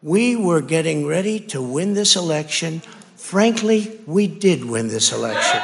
We 0.00 0.32
were 0.32 0.64
getting 0.64 1.04
ready 1.04 1.36
to 1.52 1.60
win 1.60 1.92
this 1.92 2.16
election. 2.16 2.80
Frankly, 3.20 4.00
we 4.08 4.32
did 4.32 4.64
win 4.64 4.88
this 4.88 5.12
election. 5.12 5.60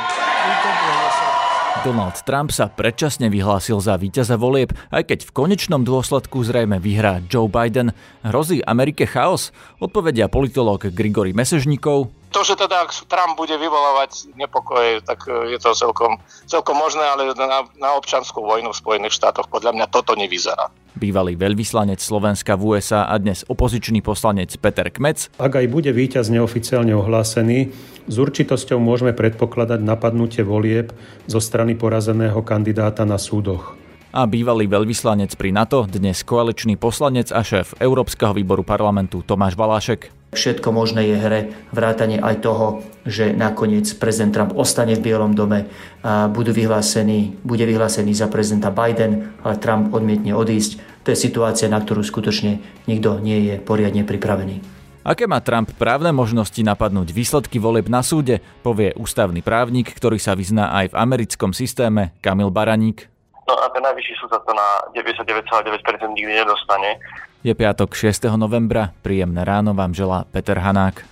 Donald 1.80 2.20
Trump 2.20 2.52
sa 2.52 2.68
predčasne 2.68 3.32
vyhlásil 3.32 3.80
za 3.80 3.96
víťaza 3.96 4.36
volieb, 4.36 4.76
aj 4.92 5.08
keď 5.08 5.18
v 5.24 5.32
konečnom 5.32 5.88
dôsledku 5.88 6.44
zrejme 6.44 6.76
vyhrá 6.76 7.24
Joe 7.32 7.48
Biden. 7.48 7.96
Hrozí 8.28 8.60
Amerike 8.60 9.08
chaos? 9.08 9.56
Odpovedia 9.80 10.28
politológ 10.28 10.92
Grigory 10.92 11.32
Mesežníkov, 11.32 12.12
to, 12.28 12.44
že 12.44 12.60
teda 12.60 12.84
ak 12.84 12.92
Trump 13.08 13.40
bude 13.40 13.56
vyvolávať 13.56 14.36
nepokoje, 14.36 15.00
tak 15.00 15.24
e, 15.24 15.56
je 15.56 15.58
to 15.62 15.72
celkom, 15.72 16.20
celkom 16.44 16.76
možné, 16.76 17.00
ale 17.00 17.32
na, 17.32 17.64
na 17.80 17.90
občanskú 17.96 18.44
vojnu 18.44 18.76
v 18.76 18.80
Spojených 18.84 19.16
štátoch 19.16 19.48
podľa 19.48 19.72
mňa 19.72 19.86
toto 19.88 20.12
nevyzerá. 20.12 20.68
Bývalý 20.96 21.36
veľvyslanec 21.36 22.00
Slovenska 22.00 22.56
v 22.56 22.72
USA 22.72 23.04
a 23.04 23.20
dnes 23.20 23.44
opozičný 23.44 24.00
poslanec 24.00 24.56
Peter 24.56 24.88
Kmec. 24.88 25.28
Ak 25.36 25.52
aj 25.52 25.68
bude 25.68 25.92
víťaz 25.92 26.32
neoficiálne 26.32 26.96
ohlásený, 26.96 27.68
s 28.08 28.16
určitosťou 28.16 28.80
môžeme 28.80 29.12
predpokladať 29.12 29.84
napadnutie 29.84 30.40
volieb 30.40 30.96
zo 31.28 31.36
strany 31.36 31.76
porazeného 31.76 32.40
kandidáta 32.40 33.04
na 33.04 33.20
súdoch 33.20 33.76
a 34.16 34.24
bývalý 34.24 34.64
veľvyslanec 34.64 35.36
pri 35.36 35.52
NATO, 35.52 35.84
dnes 35.84 36.24
koaličný 36.24 36.80
poslanec 36.80 37.28
a 37.28 37.44
šéf 37.44 37.76
Európskeho 37.76 38.32
výboru 38.32 38.64
parlamentu 38.64 39.20
Tomáš 39.20 39.52
Valášek. 39.60 40.08
Všetko 40.34 40.68
možné 40.74 41.06
je 41.06 41.16
hre, 41.16 41.40
vrátanie 41.70 42.18
aj 42.18 42.42
toho, 42.42 42.82
že 43.06 43.30
nakoniec 43.30 43.86
prezident 43.96 44.34
Trump 44.34 44.52
ostane 44.58 44.98
v 44.98 45.04
Bielom 45.06 45.38
dome, 45.38 45.70
a 46.02 46.26
budú 46.26 46.50
vyhlásení, 46.50 47.38
bude 47.46 47.62
vyhlásený 47.62 48.12
za 48.12 48.26
prezidenta 48.26 48.74
Biden, 48.74 49.32
ale 49.46 49.62
Trump 49.62 49.94
odmietne 49.94 50.34
odísť. 50.34 50.82
To 51.06 51.14
je 51.14 51.18
situácia, 51.18 51.70
na 51.70 51.78
ktorú 51.78 52.02
skutočne 52.02 52.58
nikto 52.90 53.22
nie 53.22 53.46
je 53.46 53.54
poriadne 53.62 54.02
pripravený. 54.02 54.58
Aké 55.06 55.30
má 55.30 55.38
Trump 55.38 55.70
právne 55.78 56.10
možnosti 56.10 56.58
napadnúť 56.58 57.14
výsledky 57.14 57.62
volieb 57.62 57.86
na 57.86 58.02
súde, 58.02 58.42
povie 58.66 58.90
ústavný 58.98 59.38
právnik, 59.38 59.94
ktorý 59.94 60.18
sa 60.18 60.34
vyzná 60.34 60.74
aj 60.74 60.90
v 60.90 60.98
americkom 60.98 61.54
systéme, 61.54 62.10
Kamil 62.18 62.50
Baraník. 62.50 63.06
No 63.46 63.54
a 63.54 63.70
ten 63.70 63.86
najvyšší 63.86 64.18
súd 64.18 64.34
sa 64.34 64.42
to 64.42 64.50
na 64.50 64.90
99,9% 64.90 66.10
nikdy 66.10 66.42
nedostane. 66.42 66.98
Je 67.46 67.54
piatok 67.54 67.94
6. 67.94 68.26
novembra, 68.34 68.90
príjemné 69.06 69.46
ráno 69.46 69.70
vám 69.70 69.94
želá 69.94 70.26
Peter 70.34 70.58
Hanák. 70.58 71.06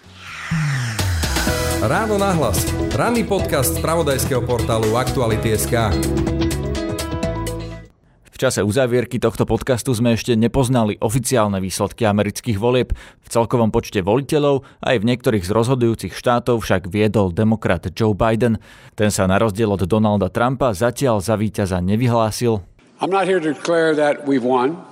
Ráno 1.78 2.18
nahlas. 2.18 2.58
Ranný 2.90 3.22
podcast 3.22 3.78
z 3.78 3.78
pravodajského 3.78 4.42
portálu 4.42 4.98
Aktuality.sk. 4.98 5.94
V 8.34 8.36
čase 8.42 8.66
uzávierky 8.66 9.22
tohto 9.22 9.46
podcastu 9.46 9.94
sme 9.94 10.18
ešte 10.18 10.34
nepoznali 10.34 10.98
oficiálne 10.98 11.62
výsledky 11.62 12.02
amerických 12.02 12.58
volieb. 12.58 12.90
V 13.22 13.28
celkovom 13.30 13.70
počte 13.70 14.02
voliteľov 14.02 14.66
aj 14.82 15.06
v 15.06 15.06
niektorých 15.06 15.46
z 15.46 15.54
rozhodujúcich 15.54 16.18
štátov 16.18 16.66
však 16.66 16.90
viedol 16.90 17.30
demokrat 17.30 17.86
Joe 17.94 18.10
Biden. 18.10 18.58
Ten 18.98 19.14
sa 19.14 19.30
na 19.30 19.38
rozdiel 19.38 19.70
od 19.70 19.86
Donalda 19.86 20.34
Trumpa 20.34 20.74
zatiaľ 20.74 21.22
za 21.22 21.38
víťaza 21.38 21.78
nevyhlásil. 21.78 22.58
I'm 22.98 23.14
not 23.14 23.30
here 23.30 23.38
to 23.38 23.54
declare 23.54 23.94
that 23.94 24.26
we've 24.26 24.42
won, 24.42 24.82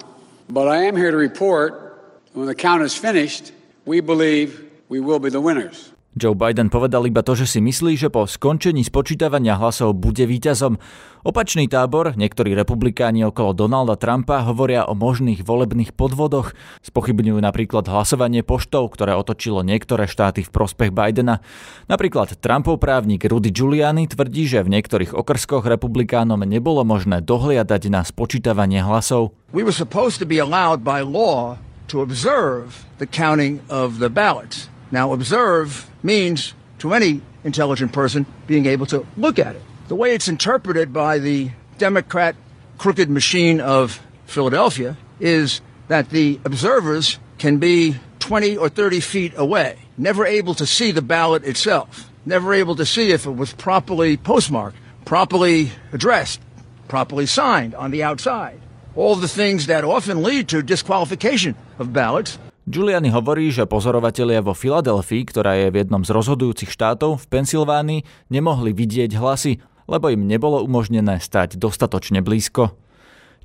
but 0.48 0.68
I 0.68 0.84
am 0.84 0.96
here 0.96 1.10
to 1.10 1.16
report 1.16 2.18
when 2.32 2.46
the 2.46 2.54
count 2.54 2.82
is 2.82 2.96
finished, 2.96 3.52
we 3.84 4.00
believe 4.00 4.70
we 4.88 5.00
will 5.00 5.18
be 5.18 5.30
the 5.30 5.40
winners. 5.40 5.91
Joe 6.12 6.36
Biden 6.36 6.68
povedal 6.68 7.08
iba 7.08 7.24
to, 7.24 7.32
že 7.32 7.48
si 7.48 7.64
myslí, 7.64 7.96
že 7.96 8.12
po 8.12 8.28
skončení 8.28 8.84
spočítavania 8.84 9.56
hlasov 9.56 9.96
bude 9.96 10.28
víťazom. 10.28 10.76
Opačný 11.24 11.72
tábor, 11.72 12.12
niektorí 12.20 12.52
republikáni 12.52 13.24
okolo 13.24 13.56
Donalda 13.56 13.96
Trumpa 13.96 14.44
hovoria 14.44 14.84
o 14.84 14.92
možných 14.92 15.40
volebných 15.40 15.96
podvodoch. 15.96 16.52
Spochybňujú 16.84 17.40
napríklad 17.40 17.88
hlasovanie 17.88 18.44
poštou, 18.44 18.92
ktoré 18.92 19.16
otočilo 19.16 19.64
niektoré 19.64 20.04
štáty 20.04 20.44
v 20.44 20.52
prospech 20.52 20.92
Bidena. 20.92 21.40
Napríklad 21.88 22.36
Trumpov 22.44 22.76
právnik 22.76 23.24
Rudy 23.24 23.48
Giuliani 23.48 24.04
tvrdí, 24.04 24.44
že 24.44 24.60
v 24.60 24.76
niektorých 24.76 25.16
okrskoch 25.16 25.64
republikánom 25.64 26.44
nebolo 26.44 26.84
možné 26.84 27.24
dohliadať 27.24 27.88
na 27.88 28.04
spočítavanie 28.04 28.84
hlasov. 28.84 29.32
We 29.56 29.64
were 29.64 29.72
supposed 29.72 30.20
to 30.20 30.28
be 30.28 30.36
allowed 30.36 30.84
by 30.84 31.00
law 31.00 31.56
to 31.88 32.04
observe 32.04 32.84
the 33.00 33.08
counting 33.08 33.64
of 33.72 33.96
the 33.96 34.12
ballots. 34.12 34.71
Now, 34.92 35.14
observe 35.14 35.90
means 36.02 36.52
to 36.80 36.92
any 36.92 37.22
intelligent 37.44 37.92
person 37.92 38.26
being 38.46 38.66
able 38.66 38.84
to 38.86 39.06
look 39.16 39.38
at 39.38 39.56
it. 39.56 39.62
The 39.88 39.94
way 39.96 40.14
it's 40.14 40.28
interpreted 40.28 40.92
by 40.92 41.18
the 41.18 41.50
Democrat 41.78 42.36
crooked 42.76 43.08
machine 43.08 43.60
of 43.60 44.00
Philadelphia 44.26 44.96
is 45.18 45.62
that 45.88 46.10
the 46.10 46.38
observers 46.44 47.18
can 47.38 47.56
be 47.56 47.96
20 48.18 48.56
or 48.58 48.68
30 48.68 49.00
feet 49.00 49.32
away, 49.36 49.78
never 49.96 50.26
able 50.26 50.54
to 50.54 50.66
see 50.66 50.92
the 50.92 51.02
ballot 51.02 51.42
itself, 51.44 52.10
never 52.26 52.52
able 52.52 52.76
to 52.76 52.86
see 52.86 53.12
if 53.12 53.26
it 53.26 53.30
was 53.30 53.52
properly 53.54 54.16
postmarked, 54.16 54.76
properly 55.06 55.72
addressed, 55.92 56.40
properly 56.88 57.26
signed 57.26 57.74
on 57.74 57.90
the 57.90 58.02
outside. 58.02 58.60
All 58.94 59.16
the 59.16 59.26
things 59.26 59.66
that 59.66 59.84
often 59.84 60.22
lead 60.22 60.48
to 60.48 60.62
disqualification 60.62 61.56
of 61.78 61.92
ballots 61.94 62.38
Giuliani 62.62 63.10
hovorí, 63.10 63.50
že 63.50 63.66
pozorovatelia 63.66 64.38
vo 64.38 64.54
Filadelfii, 64.54 65.26
ktorá 65.26 65.58
je 65.58 65.74
v 65.74 65.82
jednom 65.82 66.06
z 66.06 66.14
rozhodujúcich 66.14 66.70
štátov 66.70 67.18
v 67.18 67.26
Pensylvánii, 67.26 68.06
nemohli 68.30 68.70
vidieť 68.70 69.18
hlasy, 69.18 69.58
lebo 69.90 70.14
im 70.14 70.30
nebolo 70.30 70.62
umožnené 70.62 71.18
stať 71.18 71.58
dostatočne 71.58 72.22
blízko. 72.22 72.70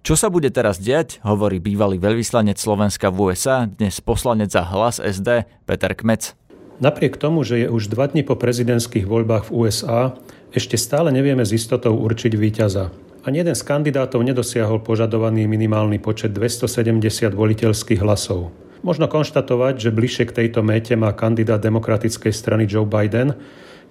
Čo 0.06 0.14
sa 0.14 0.30
bude 0.30 0.54
teraz 0.54 0.78
diať, 0.78 1.18
hovorí 1.26 1.58
bývalý 1.58 1.98
veľvyslanec 1.98 2.62
Slovenska 2.62 3.10
v 3.10 3.34
USA, 3.34 3.66
dnes 3.66 3.98
poslanec 4.06 4.54
za 4.54 4.62
hlas 4.70 5.02
SD 5.02 5.50
Peter 5.66 5.98
Kmec. 5.98 6.38
Napriek 6.78 7.18
tomu, 7.18 7.42
že 7.42 7.66
je 7.66 7.74
už 7.74 7.90
dva 7.90 8.06
dni 8.14 8.22
po 8.22 8.38
prezidentských 8.38 9.10
voľbách 9.10 9.50
v 9.50 9.66
USA, 9.66 10.14
ešte 10.54 10.78
stále 10.78 11.10
nevieme 11.10 11.42
s 11.42 11.58
istotou 11.58 11.98
určiť 11.98 12.38
víťaza. 12.38 12.94
Ani 13.26 13.42
jeden 13.42 13.58
z 13.58 13.66
kandidátov 13.66 14.22
nedosiahol 14.22 14.86
požadovaný 14.86 15.50
minimálny 15.50 15.98
počet 15.98 16.38
270 16.38 17.34
voliteľských 17.34 17.98
hlasov. 18.06 18.67
Možno 18.88 19.12
konštatovať, 19.12 19.84
že 19.84 19.92
bližšie 19.92 20.32
k 20.32 20.36
tejto 20.40 20.64
méte 20.64 20.96
má 20.96 21.12
kandidát 21.12 21.60
demokratickej 21.60 22.32
strany 22.32 22.64
Joe 22.72 22.88
Biden, 22.88 23.36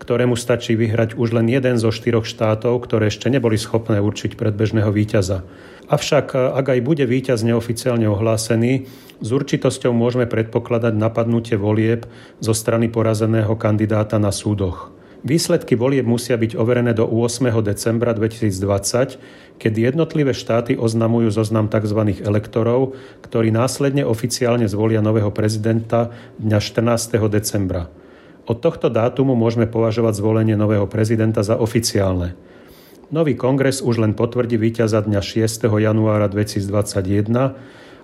ktorému 0.01 0.41
stačí 0.41 0.73
vyhrať 0.73 1.21
už 1.21 1.37
len 1.37 1.53
jeden 1.53 1.77
zo 1.77 1.93
štyroch 1.93 2.25
štátov, 2.25 2.81
ktoré 2.81 3.13
ešte 3.13 3.29
neboli 3.29 3.61
schopné 3.61 4.01
určiť 4.01 4.41
predbežného 4.41 4.89
víťaza. 4.89 5.45
Avšak 5.93 6.33
ak 6.33 6.67
aj 6.73 6.81
bude 6.81 7.05
víťaz 7.05 7.45
neoficiálne 7.45 8.09
ohlásený, 8.09 8.89
s 9.21 9.29
určitosťou 9.29 9.93
môžeme 9.93 10.25
predpokladať 10.25 10.97
napadnutie 10.97 11.61
volieb 11.61 12.09
zo 12.41 12.57
strany 12.57 12.89
porazeného 12.89 13.53
kandidáta 13.53 14.17
na 14.17 14.33
súdoch. 14.33 14.96
Výsledky 15.27 15.75
volieb 15.75 16.07
musia 16.07 16.39
byť 16.39 16.55
overené 16.55 16.95
do 16.95 17.03
8. 17.03 17.51
decembra 17.59 18.15
2020, 18.15 19.59
kedy 19.59 19.79
jednotlivé 19.91 20.31
štáty 20.31 20.79
oznamujú 20.79 21.35
zoznam 21.35 21.67
tzv. 21.67 22.23
elektorov, 22.23 22.95
ktorí 23.27 23.51
následne 23.51 24.07
oficiálne 24.07 24.71
zvolia 24.71 25.03
nového 25.03 25.35
prezidenta 25.35 26.15
dňa 26.39 26.63
14. 26.63 27.19
decembra. 27.27 27.91
Od 28.47 28.63
tohto 28.63 28.87
dátumu 28.87 29.35
môžeme 29.35 29.67
považovať 29.67 30.15
zvolenie 30.15 30.55
nového 30.55 30.87
prezidenta 30.87 31.43
za 31.43 31.59
oficiálne. 31.59 32.39
Nový 33.11 33.35
kongres 33.35 33.83
už 33.83 33.99
len 33.99 34.15
potvrdí 34.15 34.55
víťaza 34.55 35.03
dňa 35.03 35.19
6. 35.27 35.67
januára 35.67 36.31
2021 36.31 37.35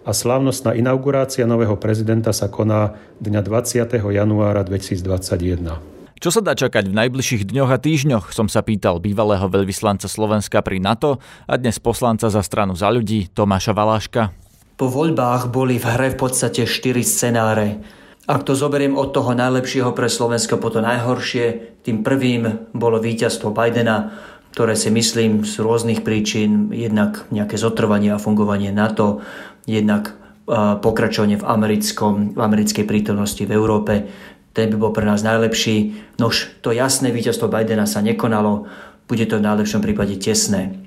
a 0.02 0.10
slávnostná 0.10 0.74
inaugurácia 0.74 1.46
nového 1.46 1.78
prezidenta 1.78 2.34
sa 2.34 2.50
koná 2.50 2.98
dňa 3.22 3.46
20. 3.46 4.10
januára 4.10 4.66
2021. 4.66 6.01
Čo 6.22 6.30
sa 6.30 6.38
dá 6.38 6.54
čakať 6.54 6.86
v 6.86 6.94
najbližších 7.02 7.50
dňoch 7.50 7.66
a 7.74 7.82
týždňoch, 7.82 8.30
som 8.30 8.46
sa 8.46 8.62
pýtal 8.62 9.02
bývalého 9.02 9.42
veľvyslanca 9.50 10.06
Slovenska 10.06 10.62
pri 10.62 10.78
NATO 10.78 11.18
a 11.50 11.58
dnes 11.58 11.82
poslanca 11.82 12.30
za 12.30 12.46
stranu 12.46 12.78
za 12.78 12.94
ľudí 12.94 13.26
Tomáša 13.34 13.74
Valáška. 13.74 14.30
Po 14.78 14.86
voľbách 14.86 15.50
boli 15.50 15.82
v 15.82 15.86
hre 15.90 16.14
v 16.14 16.20
podstate 16.22 16.62
štyri 16.62 17.02
scenáre. 17.02 17.82
Ak 18.30 18.46
to 18.46 18.54
zoberiem 18.54 18.94
od 18.94 19.10
toho 19.10 19.34
najlepšieho 19.34 19.90
pre 19.98 20.06
Slovensko 20.06 20.62
po 20.62 20.70
to 20.70 20.78
najhoršie, 20.78 21.82
tým 21.82 22.06
prvým 22.06 22.70
bolo 22.70 23.02
víťazstvo 23.02 23.50
Bidena, 23.50 24.14
ktoré 24.54 24.78
si 24.78 24.94
myslím 24.94 25.42
z 25.42 25.58
rôznych 25.58 26.06
príčin, 26.06 26.70
jednak 26.70 27.26
nejaké 27.34 27.58
zotrvanie 27.58 28.14
a 28.14 28.22
fungovanie 28.22 28.70
NATO, 28.70 29.26
jednak 29.66 30.14
pokračovanie 30.78 31.42
v, 31.42 31.44
americkom, 31.50 32.38
v 32.38 32.40
americkej 32.46 32.86
prítomnosti 32.86 33.42
v 33.42 33.54
Európe, 33.58 34.06
ten 34.52 34.68
by 34.68 34.76
bol 34.76 34.92
pre 34.92 35.08
nás 35.08 35.24
najlepší. 35.24 35.96
Nož 36.20 36.52
to 36.60 36.72
jasné 36.72 37.08
víťazstvo 37.08 37.48
Bidena 37.48 37.88
sa 37.88 38.04
nekonalo, 38.04 38.68
bude 39.08 39.24
to 39.28 39.40
v 39.40 39.46
najlepšom 39.48 39.80
prípade 39.84 40.16
tesné. 40.20 40.78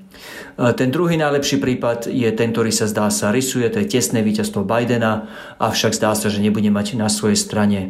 E, 0.56 0.72
ten 0.72 0.88
druhý 0.88 1.20
najlepší 1.20 1.60
prípad 1.60 2.08
je 2.08 2.26
ten, 2.32 2.50
ktorý 2.54 2.72
sa 2.72 2.88
zdá 2.88 3.10
sa 3.12 3.28
rysuje, 3.34 3.68
to 3.68 3.82
je 3.82 3.90
tesné 3.90 4.24
víťazstvo 4.24 4.64
Bidena, 4.64 5.28
avšak 5.60 5.92
zdá 5.92 6.16
sa, 6.16 6.32
že 6.32 6.40
nebude 6.40 6.70
mať 6.72 6.96
na 6.96 7.12
svojej 7.12 7.36
strane 7.36 7.80
e, 7.82 7.88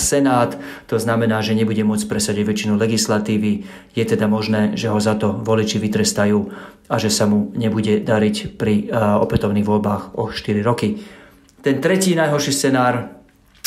Senát, 0.00 0.56
to 0.88 0.96
znamená, 0.96 1.44
že 1.44 1.58
nebude 1.58 1.82
môcť 1.84 2.08
presadiť 2.08 2.44
väčšinu 2.48 2.74
legislatívy, 2.80 3.68
je 3.92 4.04
teda 4.06 4.26
možné, 4.30 4.74
že 4.78 4.88
ho 4.88 4.98
za 4.98 5.18
to 5.18 5.36
voliči 5.36 5.76
vytrestajú 5.82 6.38
a 6.88 6.96
že 6.96 7.12
sa 7.12 7.28
mu 7.28 7.52
nebude 7.52 8.00
dariť 8.00 8.56
pri 8.56 8.88
e, 8.88 8.96
opätovných 8.96 9.66
voľbách 9.68 10.16
o 10.16 10.32
4 10.32 10.64
roky. 10.64 10.96
Ten 11.58 11.82
tretí 11.82 12.14
najhorší 12.14 12.54
scenár 12.54 13.17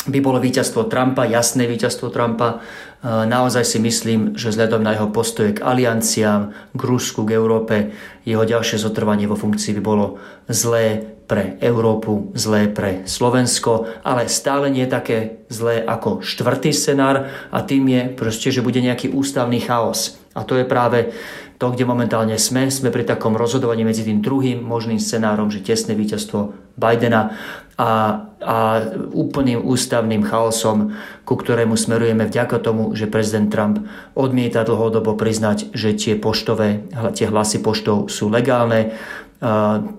by 0.02 0.18
bolo 0.18 0.42
víťazstvo 0.42 0.90
Trumpa, 0.90 1.30
jasné 1.30 1.70
víťazstvo 1.70 2.10
Trumpa. 2.10 2.58
Naozaj 3.02 3.64
si 3.66 3.78
myslím, 3.82 4.34
že 4.38 4.50
vzhľadom 4.50 4.82
na 4.82 4.94
jeho 4.94 5.10
postoje 5.10 5.58
k 5.58 5.62
alianciám, 5.62 6.54
k 6.74 6.82
Rusku, 6.82 7.26
k 7.26 7.34
Európe, 7.34 7.94
jeho 8.26 8.42
ďalšie 8.46 8.78
zotrvanie 8.78 9.26
vo 9.26 9.38
funkcii 9.38 9.78
by 9.78 9.82
bolo 9.82 10.18
zlé 10.46 11.02
pre 11.26 11.58
Európu, 11.62 12.34
zlé 12.34 12.70
pre 12.70 13.06
Slovensko, 13.06 14.02
ale 14.02 14.26
stále 14.26 14.70
nie 14.70 14.86
také 14.90 15.46
zlé 15.50 15.82
ako 15.82 16.22
štvrtý 16.22 16.74
scenár 16.74 17.30
a 17.50 17.62
tým 17.62 17.86
je 17.88 18.02
proste, 18.10 18.48
že 18.50 18.62
bude 18.62 18.78
nejaký 18.82 19.10
ústavný 19.10 19.62
chaos. 19.62 20.18
A 20.34 20.42
to 20.42 20.58
je 20.58 20.66
práve 20.66 21.14
to, 21.62 21.70
kde 21.70 21.86
momentálne 21.86 22.34
sme. 22.42 22.66
Sme 22.66 22.90
pri 22.90 23.06
takom 23.06 23.38
rozhodovaní 23.38 23.86
medzi 23.86 24.02
tým 24.02 24.18
druhým 24.18 24.58
možným 24.66 24.98
scenárom, 24.98 25.46
že 25.46 25.62
tesné 25.62 25.94
víťazstvo 25.94 26.58
Bidena 26.74 27.38
a, 27.78 28.18
a 28.42 28.56
úplným 29.14 29.62
ústavným 29.62 30.26
chaosom, 30.26 30.98
ku 31.22 31.38
ktorému 31.38 31.78
smerujeme 31.78 32.26
vďaka 32.26 32.58
tomu, 32.58 32.98
že 32.98 33.06
prezident 33.06 33.46
Trump 33.46 33.86
odmieta 34.18 34.66
dlhodobo 34.66 35.14
priznať, 35.14 35.70
že 35.70 35.94
tie, 35.94 36.18
poštové, 36.18 36.90
tie 37.14 37.30
hlasy 37.30 37.62
poštov 37.62 38.10
sú 38.10 38.26
legálne. 38.26 38.98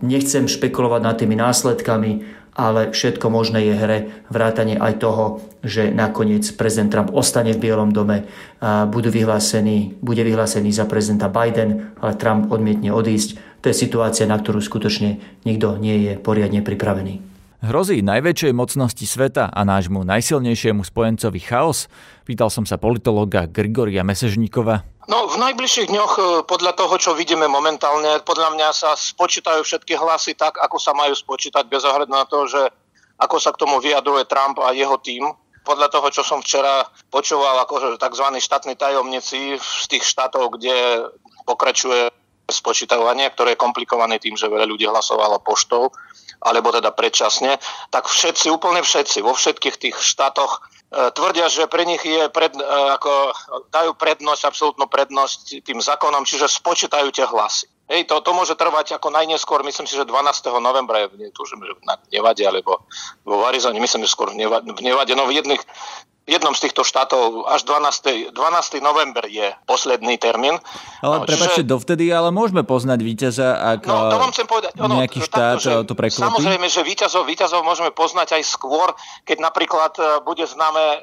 Nechcem 0.04 0.52
špekulovať 0.52 1.00
nad 1.00 1.16
tými 1.16 1.40
následkami, 1.40 2.43
ale 2.54 2.94
všetko 2.94 3.34
možné 3.34 3.66
je 3.66 3.74
hre, 3.74 4.00
vrátanie 4.30 4.78
aj 4.78 5.02
toho, 5.02 5.42
že 5.66 5.90
nakoniec 5.90 6.46
prezident 6.54 6.94
Trump 6.94 7.10
ostane 7.14 7.58
v 7.58 7.62
Bielom 7.66 7.90
dome, 7.90 8.30
budú 8.62 9.10
vyhlásení, 9.10 9.98
bude 10.02 10.22
vyhlásený 10.22 10.70
za 10.70 10.86
prezidenta 10.86 11.34
Biden, 11.34 11.98
ale 11.98 12.14
Trump 12.14 12.54
odmietne 12.54 12.94
odísť. 12.94 13.62
To 13.66 13.72
je 13.72 13.76
situácia, 13.76 14.30
na 14.30 14.38
ktorú 14.38 14.62
skutočne 14.62 15.42
nikto 15.48 15.82
nie 15.82 16.04
je 16.06 16.14
poriadne 16.20 16.62
pripravený. 16.62 17.34
Hrozí 17.64 18.04
najväčšej 18.04 18.52
mocnosti 18.52 19.08
sveta 19.08 19.48
a 19.48 19.62
nášmu 19.64 20.04
najsilnejšiemu 20.04 20.84
spojencovi 20.84 21.40
chaos? 21.40 21.88
Pýtal 22.28 22.52
som 22.52 22.68
sa 22.68 22.76
politologa 22.76 23.48
Grigoria 23.48 24.04
Mesežníkova. 24.04 24.84
No, 25.04 25.28
v 25.28 25.36
najbližších 25.36 25.92
dňoch, 25.92 26.14
e, 26.16 26.24
podľa 26.48 26.80
toho, 26.80 26.96
čo 26.96 27.12
vidíme 27.12 27.44
momentálne, 27.52 28.24
podľa 28.24 28.56
mňa 28.56 28.70
sa 28.72 28.96
spočítajú 28.96 29.60
všetky 29.60 30.00
hlasy 30.00 30.32
tak, 30.32 30.56
ako 30.64 30.80
sa 30.80 30.96
majú 30.96 31.12
spočítať, 31.12 31.68
bez 31.68 31.84
ohľadu 31.84 32.12
na 32.12 32.24
to, 32.24 32.48
že 32.48 32.72
ako 33.20 33.36
sa 33.36 33.52
k 33.52 33.60
tomu 33.68 33.84
vyjadruje 33.84 34.24
Trump 34.32 34.64
a 34.64 34.72
jeho 34.72 34.96
tým. 35.04 35.28
Podľa 35.64 35.88
toho, 35.92 36.08
čo 36.12 36.24
som 36.24 36.40
včera 36.40 36.88
počúval, 37.12 37.56
akože 37.68 38.00
tzv. 38.00 38.28
štátni 38.40 38.76
tajomníci 38.80 39.60
z 39.60 39.86
tých 39.92 40.04
štátov, 40.08 40.56
kde 40.60 41.08
pokračuje 41.48 42.12
spočítavanie, 42.48 43.32
ktoré 43.32 43.56
je 43.56 43.64
komplikované 43.64 44.20
tým, 44.20 44.36
že 44.36 44.52
veľa 44.52 44.68
ľudí 44.68 44.88
hlasovalo 44.88 45.40
poštou, 45.40 45.92
alebo 46.44 46.76
teda 46.76 46.92
predčasne, 46.92 47.56
tak 47.92 48.12
všetci, 48.12 48.52
úplne 48.52 48.84
všetci, 48.84 49.24
vo 49.24 49.32
všetkých 49.32 49.76
tých 49.80 49.96
štátoch 50.00 50.64
tvrdia, 50.94 51.50
že 51.50 51.66
pre 51.66 51.84
nich 51.90 52.02
je 52.06 52.30
pred, 52.30 52.54
e, 52.54 52.62
ako, 52.94 53.34
dajú 53.74 53.92
prednosť, 53.98 54.46
absolútnu 54.46 54.86
prednosť 54.86 55.66
tým 55.66 55.82
zákonom, 55.82 56.22
čiže 56.24 56.46
spočítajú 56.46 57.10
tie 57.10 57.26
hlasy. 57.26 57.66
Hej, 57.92 58.08
to, 58.08 58.24
to 58.24 58.32
môže 58.32 58.56
trvať 58.56 58.96
ako 58.96 59.12
najneskôr, 59.12 59.60
myslím 59.68 59.90
si, 59.90 60.00
že 60.00 60.08
12. 60.08 60.48
novembra, 60.64 61.10
netužím, 61.12 61.68
že 61.68 61.74
na 61.84 62.00
Nevade, 62.14 62.48
alebo 62.48 62.88
vo 63.28 63.44
Arizone, 63.44 63.76
myslím, 63.76 64.08
že 64.08 64.14
skôr 64.14 64.32
v 64.32 64.40
Nevade, 64.40 64.72
v 64.72 64.82
Nevade 64.82 65.14
no 65.20 65.28
v 65.28 65.36
jedných 65.36 65.60
jednom 66.24 66.56
z 66.56 66.70
týchto 66.70 66.88
štátov 66.88 67.52
až 67.52 67.68
12. 67.68 68.32
12. 68.32 68.80
november 68.80 69.28
je 69.28 69.52
posledný 69.68 70.16
termín. 70.16 70.56
Ale 71.04 71.20
no, 71.20 71.28
prepáčte, 71.28 71.68
dovtedy 71.68 72.08
ale 72.16 72.32
môžeme 72.32 72.64
poznať 72.64 73.00
víťaza, 73.04 73.60
ak 73.60 73.84
no, 73.84 74.08
to 74.08 74.18
vám 74.24 74.32
chcem 74.32 74.48
povedať, 74.48 74.72
ono, 74.80 74.96
nejaký 75.04 75.20
štát 75.20 75.60
takto, 75.60 75.84
to 75.84 75.94
preklopí. 76.00 76.24
Samozrejme, 76.32 76.68
že 76.72 76.82
víťazov, 76.82 77.28
víťazov 77.28 77.62
môžeme 77.68 77.92
poznať 77.92 78.40
aj 78.40 78.44
skôr, 78.48 78.96
keď 79.28 79.38
napríklad 79.44 79.94
e, 80.00 80.04
bude 80.24 80.48
známe, 80.48 80.86
e, 80.96 81.00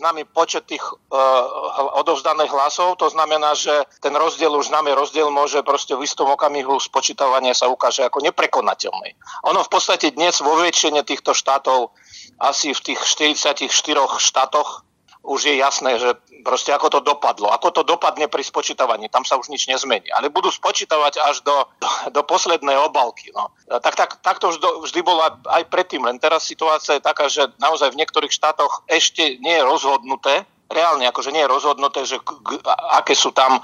známy 0.00 0.28
počet 0.32 0.64
tých 0.64 0.80
uh, 0.80 2.00
odovzdaných 2.00 2.48
hlasov. 2.48 2.96
To 3.04 3.12
znamená, 3.12 3.52
že 3.52 3.84
ten 4.00 4.16
rozdiel, 4.16 4.48
už 4.56 4.72
známy 4.72 4.96
rozdiel 4.96 5.28
môže 5.28 5.60
proste 5.60 5.92
v 5.92 6.08
istom 6.08 6.32
okamihu 6.32 6.80
spočítavania 6.80 7.52
sa 7.52 7.68
ukáže 7.68 8.08
ako 8.08 8.24
neprekonateľný. 8.24 9.12
Ono 9.52 9.60
v 9.60 9.70
podstate 9.70 10.16
dnes 10.16 10.40
vo 10.40 10.56
väčšine 10.56 11.04
týchto 11.04 11.36
štátov 11.36 11.92
asi 12.40 12.72
v 12.72 12.80
tých 12.80 13.00
44 13.04 13.68
štátoch 14.16 14.88
už 15.20 15.52
je 15.52 15.54
jasné, 15.60 16.00
že 16.00 16.16
proste 16.40 16.72
ako 16.72 16.88
to 16.88 17.00
dopadlo, 17.04 17.52
ako 17.52 17.68
to 17.76 17.82
dopadne 17.84 18.24
pri 18.32 18.40
spočítavaní, 18.40 19.12
tam 19.12 19.28
sa 19.28 19.36
už 19.36 19.52
nič 19.52 19.68
nezmení. 19.68 20.08
Ale 20.16 20.32
budú 20.32 20.48
spočítavať 20.48 21.20
až 21.20 21.44
do, 21.44 21.68
do, 22.16 22.24
poslednej 22.24 22.80
obalky. 22.80 23.28
No. 23.36 23.52
Tak, 23.68 23.94
tak, 23.96 24.10
tak 24.24 24.40
to 24.40 24.48
vždy, 24.48 24.68
vždy 24.88 25.00
bolo 25.04 25.20
aj 25.44 25.68
predtým, 25.68 26.00
len 26.08 26.16
teraz 26.16 26.48
situácia 26.48 26.96
je 26.96 27.04
taká, 27.04 27.28
že 27.28 27.52
naozaj 27.60 27.92
v 27.92 28.00
niektorých 28.00 28.32
štátoch 28.32 28.88
ešte 28.88 29.36
nie 29.44 29.60
je 29.60 29.66
rozhodnuté, 29.68 30.48
reálne 30.72 31.04
akože 31.04 31.34
nie 31.34 31.44
je 31.44 31.52
rozhodnuté, 31.52 32.00
že 32.08 32.16
k, 32.22 32.30
k, 32.40 32.50
aké 32.96 33.12
sú 33.12 33.34
tam 33.36 33.60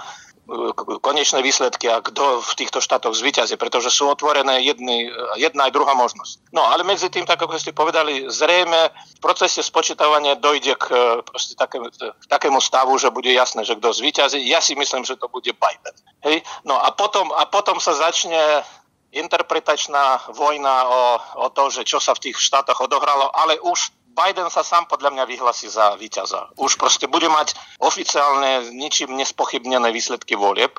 konečné 1.03 1.43
výsledky 1.43 1.91
a 1.91 1.99
kto 1.99 2.39
v 2.39 2.53
týchto 2.55 2.79
štátoch 2.79 3.19
zvíťazí, 3.19 3.59
pretože 3.59 3.91
sú 3.91 4.07
otvorené 4.07 4.63
jedny, 4.63 5.11
jedna 5.35 5.67
aj 5.67 5.75
druhá 5.75 5.99
možnosť. 5.99 6.55
No 6.55 6.63
ale 6.71 6.87
medzi 6.87 7.11
tým, 7.11 7.27
tak 7.27 7.43
ako 7.43 7.59
ste 7.59 7.75
povedali, 7.75 8.31
zrejme 8.31 8.95
v 8.95 9.19
procese 9.19 9.59
spočítavania 9.67 10.39
dojde 10.39 10.79
k 10.79 10.87
proste 11.27 11.59
takému, 11.59 11.91
takému 12.31 12.63
stavu, 12.63 12.95
že 12.95 13.11
bude 13.11 13.31
jasné, 13.35 13.67
že 13.67 13.75
kto 13.75 13.91
zvíťazí. 13.91 14.39
Ja 14.47 14.63
si 14.63 14.79
myslím, 14.79 15.03
že 15.03 15.19
to 15.19 15.27
bude 15.27 15.51
Biden. 15.51 15.97
Hej? 16.23 16.47
No 16.63 16.79
a 16.79 16.95
potom, 16.95 17.35
a 17.35 17.51
potom 17.51 17.83
sa 17.83 17.99
začne 17.99 18.63
interpretačná 19.11 20.31
vojna 20.31 20.75
o, 20.87 21.03
o 21.43 21.49
to, 21.51 21.75
že 21.75 21.83
čo 21.83 21.99
sa 21.99 22.15
v 22.15 22.31
tých 22.31 22.39
štátoch 22.39 22.79
odohralo, 22.87 23.35
ale 23.35 23.59
už 23.59 23.91
Biden 24.17 24.49
sa 24.49 24.65
sám 24.65 24.89
podľa 24.89 25.13
mňa 25.13 25.25
vyhlasí 25.29 25.69
za 25.69 25.93
víťaza. 26.01 26.49
Už 26.57 26.81
proste 26.81 27.05
bude 27.05 27.29
mať 27.29 27.53
oficiálne 27.77 28.73
ničím 28.73 29.13
nespochybnené 29.13 29.93
výsledky 29.93 30.33
volieb. 30.41 30.73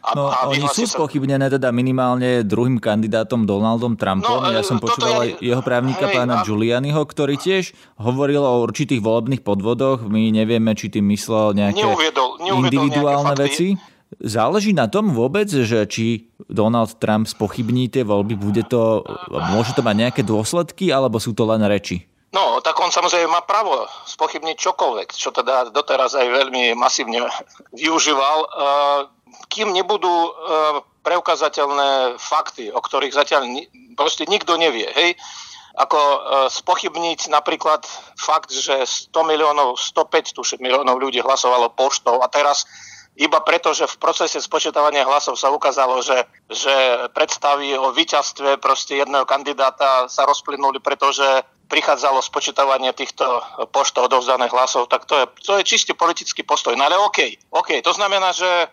A, 0.00 0.16
no, 0.16 0.32
a 0.32 0.48
oni 0.48 0.64
sú 0.72 0.88
spochybnené 0.88 1.52
teda 1.52 1.68
minimálne 1.76 2.40
druhým 2.40 2.80
kandidátom 2.80 3.44
Donaldom 3.44 4.00
Trumpom. 4.00 4.40
No, 4.42 4.48
ja 4.48 4.64
som 4.64 4.80
počúval 4.80 5.28
aj 5.28 5.30
jeho 5.44 5.60
právnika 5.60 6.08
hej, 6.08 6.16
pána 6.16 6.40
a... 6.40 6.44
Giulianiho, 6.44 7.04
ktorý 7.04 7.36
tiež 7.36 7.76
hovoril 8.00 8.40
o 8.40 8.64
určitých 8.64 9.04
volebných 9.04 9.44
podvodoch. 9.44 10.08
My 10.08 10.32
nevieme, 10.32 10.72
či 10.72 10.88
tým 10.88 11.04
myslel 11.12 11.52
nejaké 11.52 11.84
neuviedol, 11.84 12.40
neuviedol 12.40 12.58
individuálne 12.64 13.36
nejaké 13.36 13.44
veci. 13.44 13.68
Záleží 14.24 14.72
na 14.72 14.88
tom 14.88 15.12
vôbec, 15.12 15.46
že 15.52 15.84
či 15.84 16.32
Donald 16.48 16.96
Trump 16.96 17.28
spochybní 17.28 17.92
tie 17.92 18.02
voľby, 18.02 18.40
bude 18.40 18.64
to, 18.66 19.04
môže 19.52 19.76
to 19.76 19.84
mať 19.84 19.96
nejaké 20.08 20.22
dôsledky, 20.24 20.90
alebo 20.90 21.20
sú 21.20 21.36
to 21.36 21.44
len 21.44 21.60
reči? 21.62 22.08
No, 22.30 22.62
tak 22.62 22.78
on 22.78 22.94
samozrejme 22.94 23.26
má 23.26 23.42
právo 23.42 23.90
spochybniť 24.06 24.54
čokoľvek, 24.54 25.08
čo 25.10 25.34
teda 25.34 25.74
doteraz 25.74 26.14
aj 26.14 26.30
veľmi 26.30 26.78
masívne 26.78 27.26
využíval, 27.82 28.38
e, 28.38 28.48
kým 29.50 29.74
nebudú 29.74 30.06
e, 30.08 30.30
preukazateľné 31.02 32.22
fakty, 32.22 32.70
o 32.70 32.78
ktorých 32.78 33.14
zatiaľ 33.14 33.42
proste 33.98 34.30
nikto 34.30 34.54
nevie. 34.54 34.86
Hej? 34.94 35.18
Ako 35.74 35.98
e, 35.98 36.18
spochybniť 36.54 37.34
napríklad 37.34 37.82
fakt, 38.14 38.54
že 38.54 38.86
100 38.86 39.10
miliónov, 39.26 39.74
105 39.74 40.30
tuším, 40.30 40.62
miliónov 40.62 41.02
ľudí 41.02 41.18
hlasovalo 41.18 41.74
poštou 41.74 42.22
a 42.22 42.30
teraz 42.30 42.62
iba 43.18 43.42
preto, 43.42 43.74
že 43.74 43.90
v 43.90 43.98
procese 43.98 44.38
spočítavania 44.38 45.02
hlasov 45.02 45.34
sa 45.34 45.50
ukázalo, 45.50 45.98
že, 45.98 46.30
že 46.46 47.10
predstavy 47.10 47.74
o 47.74 47.90
víťazstve 47.90 48.62
proste 48.62 49.02
jedného 49.02 49.26
kandidáta 49.26 50.06
sa 50.06 50.22
rozplynuli, 50.30 50.78
pretože 50.78 51.26
prichádzalo 51.70 52.18
spočítavanie 52.18 52.90
týchto 52.90 53.22
poštov 53.70 54.10
odovzdaných 54.10 54.50
hlasov, 54.50 54.90
tak 54.90 55.06
to 55.06 55.14
je, 55.14 55.24
to 55.46 55.52
je 55.62 55.62
čiste 55.62 55.94
politický 55.94 56.42
postoj. 56.42 56.74
No 56.74 56.90
ale 56.90 56.98
OK, 56.98 57.38
OK, 57.54 57.78
to 57.86 57.94
znamená, 57.94 58.34
že 58.34 58.44
e, 58.44 58.66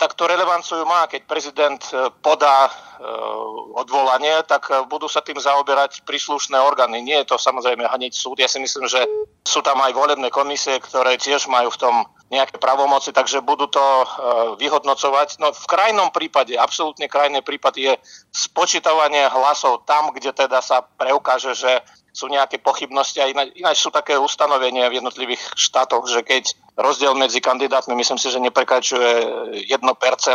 takto 0.00 0.24
relevanciu 0.24 0.80
má, 0.88 1.04
keď 1.04 1.28
prezident 1.28 1.80
e, 1.92 2.08
podá 2.24 2.72
odvolanie, 3.78 4.42
tak 4.42 4.66
budú 4.90 5.06
sa 5.06 5.22
tým 5.22 5.38
zaoberať 5.38 6.02
príslušné 6.02 6.58
orgány. 6.58 6.98
Nie 6.98 7.22
je 7.22 7.30
to 7.30 7.36
samozrejme 7.38 7.86
hneď 7.86 8.10
súd. 8.10 8.42
Ja 8.42 8.50
si 8.50 8.58
myslím, 8.58 8.90
že 8.90 9.06
sú 9.46 9.62
tam 9.62 9.78
aj 9.78 9.94
volebné 9.94 10.34
komisie, 10.34 10.82
ktoré 10.82 11.14
tiež 11.14 11.46
majú 11.46 11.70
v 11.70 11.78
tom 11.78 11.94
nejaké 12.28 12.60
pravomoci, 12.60 13.14
takže 13.14 13.40
budú 13.40 13.70
to 13.70 13.84
vyhodnocovať. 14.60 15.40
No 15.40 15.54
v 15.54 15.66
krajnom 15.70 16.10
prípade, 16.12 16.58
absolútne 16.58 17.08
krajný 17.08 17.40
prípad 17.40 17.74
je 17.78 17.92
spočítavanie 18.34 19.30
hlasov 19.30 19.86
tam, 19.88 20.12
kde 20.12 20.34
teda 20.34 20.60
sa 20.60 20.84
preukáže, 20.84 21.56
že 21.56 21.80
sú 22.18 22.26
nejaké 22.26 22.58
pochybnosti 22.58 23.22
a 23.22 23.30
ináč, 23.30 23.54
ináč 23.54 23.76
sú 23.78 23.94
také 23.94 24.18
ustanovenia 24.18 24.90
v 24.90 24.98
jednotlivých 24.98 25.38
štátoch, 25.54 26.10
že 26.10 26.26
keď 26.26 26.50
rozdiel 26.74 27.14
medzi 27.14 27.38
kandidátmi, 27.38 27.94
myslím 27.94 28.18
si, 28.18 28.34
že 28.34 28.42
neprekračuje 28.42 29.10
1%, 29.70 29.78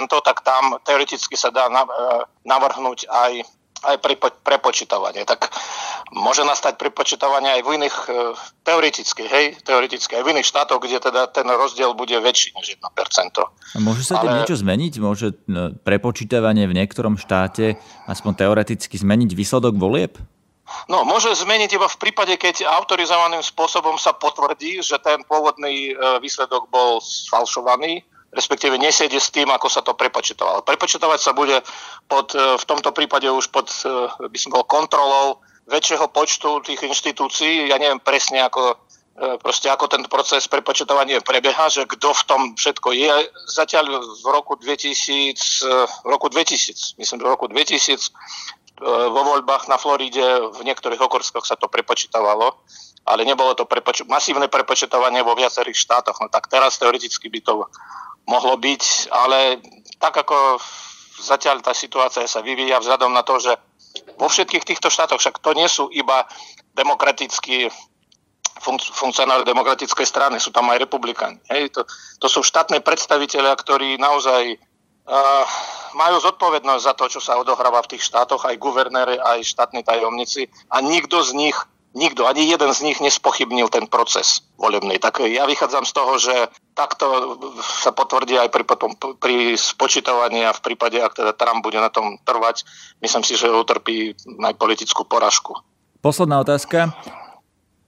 tak 0.07 0.37
tam 0.47 0.79
teoreticky 0.87 1.35
sa 1.35 1.51
dá 1.51 1.67
e, 1.67 1.75
navrhnúť 2.47 3.11
aj 3.11 3.43
aj 3.83 3.99
pri 3.99 4.15
prepočítavanie. 4.15 5.27
Tak 5.27 5.51
môže 6.15 6.47
nastať 6.47 6.79
prepočítavanie 6.79 7.59
aj 7.59 7.61
v 7.67 7.69
iných, 7.75 7.97
e, 8.07 8.11
teoreticky, 8.63 9.27
hej, 9.27 9.59
teoreticky, 9.67 10.15
aj 10.15 10.23
v 10.23 10.31
iných 10.39 10.47
štátoch, 10.47 10.79
kde 10.79 11.03
teda 11.03 11.27
ten 11.27 11.43
rozdiel 11.43 11.91
bude 11.91 12.15
väčší 12.15 12.55
než 12.55 12.79
1%. 12.79 13.43
A 13.43 13.77
môže 13.83 14.07
sa 14.07 14.23
Ale... 14.23 14.39
niečo 14.39 14.55
zmeniť? 14.55 14.93
Môže 15.03 15.35
e, 15.35 15.75
prepočítavanie 15.83 16.63
v 16.63 16.79
niektorom 16.79 17.19
štáte 17.19 17.75
aspoň 18.07 18.47
teoreticky 18.47 18.95
zmeniť 18.95 19.35
výsledok 19.35 19.75
volieb? 19.75 20.15
No, 20.87 21.03
môže 21.03 21.31
zmeniť 21.35 21.75
iba 21.75 21.87
v 21.91 21.99
prípade, 21.99 22.39
keď 22.39 22.63
autorizovaným 22.63 23.43
spôsobom 23.43 23.99
sa 23.99 24.15
potvrdí, 24.15 24.79
že 24.79 24.95
ten 25.03 25.19
pôvodný 25.27 25.91
e, 25.91 25.93
výsledok 26.23 26.71
bol 26.71 27.03
sfalšovaný, 27.03 27.99
respektíve 28.31 28.79
nesedie 28.79 29.19
s 29.19 29.29
tým, 29.29 29.51
ako 29.51 29.67
sa 29.67 29.83
to 29.83 29.91
prepočítovalo. 29.91 30.63
Prepočítovať 30.63 31.19
sa 31.19 31.31
bude 31.35 31.59
pod, 32.07 32.31
e, 32.31 32.55
v 32.55 32.63
tomto 32.63 32.95
prípade 32.95 33.27
už 33.27 33.51
pod, 33.51 33.67
e, 33.83 34.07
by 34.23 34.37
som 34.39 34.55
bol, 34.55 34.63
kontrolou 34.63 35.43
väčšieho 35.67 36.07
počtu 36.11 36.63
tých 36.63 36.79
inštitúcií. 36.83 37.67
Ja 37.67 37.79
neviem 37.79 38.03
presne, 38.03 38.43
ako, 38.43 38.75
proste 39.39 39.71
ako 39.71 39.87
ten 39.87 40.03
proces 40.11 40.43
prepočítovania 40.51 41.23
prebieha, 41.23 41.71
že 41.71 41.87
kto 41.87 42.11
v 42.11 42.23
tom 42.27 42.41
všetko 42.59 42.91
je. 42.91 43.31
Zatiaľ 43.47 44.03
v 44.03 44.27
roku 44.27 44.59
2000, 44.59 45.63
v 46.03 46.07
roku 46.11 46.27
2000, 46.27 46.99
myslím, 46.99 47.17
v 47.23 47.31
roku 47.31 47.47
2000 47.47 48.11
vo 48.83 49.21
voľbách 49.23 49.71
na 49.71 49.79
Floride 49.79 50.51
v 50.51 50.61
niektorých 50.67 50.99
okorskoch 50.99 51.47
sa 51.47 51.55
to 51.55 51.71
prepočítavalo, 51.71 52.51
ale 53.07 53.23
nebolo 53.23 53.55
to 53.55 53.63
prepoč- 53.63 54.03
masívne 54.07 54.51
prepočítavanie 54.51 55.23
vo 55.23 55.33
viacerých 55.33 55.75
štátoch. 55.75 56.19
No 56.19 56.27
tak 56.27 56.51
teraz 56.51 56.75
teoreticky 56.75 57.31
by 57.31 57.39
to 57.39 57.53
mohlo 58.27 58.55
byť, 58.59 58.83
ale 59.11 59.63
tak 59.99 60.15
ako 60.19 60.59
zatiaľ 61.23 61.63
tá 61.63 61.71
situácia 61.71 62.27
sa 62.27 62.43
vyvíja 62.43 62.83
vzhľadom 62.83 63.11
na 63.15 63.23
to, 63.23 63.39
že 63.39 63.55
vo 64.19 64.27
všetkých 64.27 64.67
týchto 64.67 64.91
štátoch, 64.91 65.21
však 65.21 65.39
to 65.39 65.55
nie 65.55 65.67
sú 65.71 65.87
iba 65.91 66.27
demokratickí 66.75 67.71
funk- 68.59 68.91
funkcionári 68.91 69.45
demokratickej 69.45 70.07
strany, 70.07 70.35
sú 70.39 70.49
tam 70.51 70.71
aj 70.71 70.81
republikáni. 70.81 71.39
To, 71.71 71.85
to 72.19 72.27
sú 72.27 72.41
štátne 72.41 72.81
predstaviteľia, 72.81 73.53
ktorí 73.55 73.99
naozaj 73.99 74.57
majú 75.93 76.17
zodpovednosť 76.23 76.83
za 76.83 76.93
to, 76.95 77.05
čo 77.11 77.19
sa 77.19 77.35
odohráva 77.37 77.83
v 77.83 77.95
tých 77.95 78.07
štátoch, 78.07 78.47
aj 78.47 78.55
guvernéry, 78.57 79.19
aj 79.19 79.43
štátni 79.43 79.83
tajomníci 79.83 80.47
a 80.71 80.79
nikto 80.79 81.21
z 81.21 81.31
nich 81.35 81.57
nikto, 81.93 82.25
ani 82.25 82.49
jeden 82.49 82.73
z 82.73 82.79
nich 82.81 82.97
nespochybnil 82.97 83.69
ten 83.69 83.85
proces 83.85 84.41
volebný. 84.57 84.97
Tak 84.97 85.21
ja 85.29 85.45
vychádzam 85.45 85.85
z 85.85 85.93
toho, 85.93 86.13
že 86.17 86.35
takto 86.73 87.37
sa 87.61 87.93
potvrdí 87.93 88.33
aj 88.37 88.49
pri, 88.49 88.63
potom, 88.65 88.97
pri 88.97 89.53
spočítavaní 89.53 90.41
a 90.41 90.57
v 90.57 90.63
prípade, 90.73 90.97
ak 90.97 91.13
teda 91.13 91.37
Trump 91.37 91.61
bude 91.61 91.77
na 91.77 91.93
tom 91.93 92.17
trvať, 92.25 92.65
myslím 93.05 93.23
si, 93.23 93.37
že 93.37 93.45
utrpí 93.45 94.17
aj 94.41 94.53
politickú 94.57 95.05
poražku. 95.05 95.53
Posledná 96.01 96.41
otázka. 96.41 96.97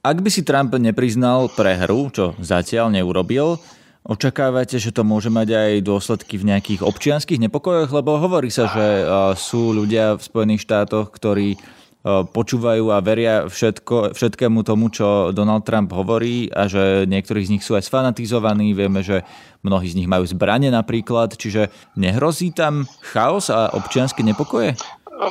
Ak 0.06 0.22
by 0.22 0.30
si 0.30 0.46
Trump 0.46 0.70
nepriznal 0.78 1.50
prehru, 1.50 2.14
čo 2.14 2.38
zatiaľ 2.38 2.94
neurobil, 2.94 3.58
Očakávate, 4.06 4.78
že 4.78 4.94
to 4.94 5.02
môže 5.02 5.34
mať 5.34 5.50
aj 5.58 5.72
dôsledky 5.82 6.38
v 6.38 6.54
nejakých 6.54 6.86
občianských 6.86 7.42
nepokojoch? 7.50 7.90
Lebo 7.90 8.22
hovorí 8.22 8.54
sa, 8.54 8.70
že 8.70 9.02
sú 9.34 9.74
ľudia 9.74 10.14
v 10.14 10.22
Spojených 10.22 10.62
štátoch, 10.62 11.10
ktorí 11.10 11.58
počúvajú 12.06 12.94
a 12.94 13.02
veria 13.02 13.50
všetko, 13.50 14.14
všetkému 14.14 14.62
tomu, 14.62 14.94
čo 14.94 15.34
Donald 15.34 15.66
Trump 15.66 15.90
hovorí 15.90 16.54
a 16.54 16.70
že 16.70 17.10
niektorí 17.10 17.50
z 17.50 17.58
nich 17.58 17.66
sú 17.66 17.74
aj 17.74 17.90
sfanatizovaní. 17.90 18.78
Vieme, 18.78 19.02
že 19.02 19.26
mnohí 19.66 19.90
z 19.90 19.98
nich 19.98 20.06
majú 20.06 20.22
zbranie 20.30 20.70
napríklad. 20.70 21.34
Čiže 21.34 21.74
nehrozí 21.98 22.54
tam 22.54 22.86
chaos 23.02 23.50
a 23.50 23.74
občianske 23.74 24.22
nepokoje? 24.22 24.78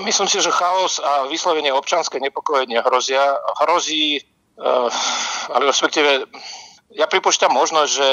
Myslím 0.02 0.26
si, 0.26 0.42
že 0.42 0.50
chaos 0.50 0.98
a 0.98 1.30
vyslovene 1.30 1.70
občanské 1.70 2.18
nepokoje 2.18 2.66
nehrozia. 2.66 3.22
Hrozí, 3.62 4.18
ale 4.58 5.62
respektíve 5.62 6.26
ja 6.92 7.08
pripúšťam 7.08 7.52
možnosť, 7.52 7.90
že 7.90 8.08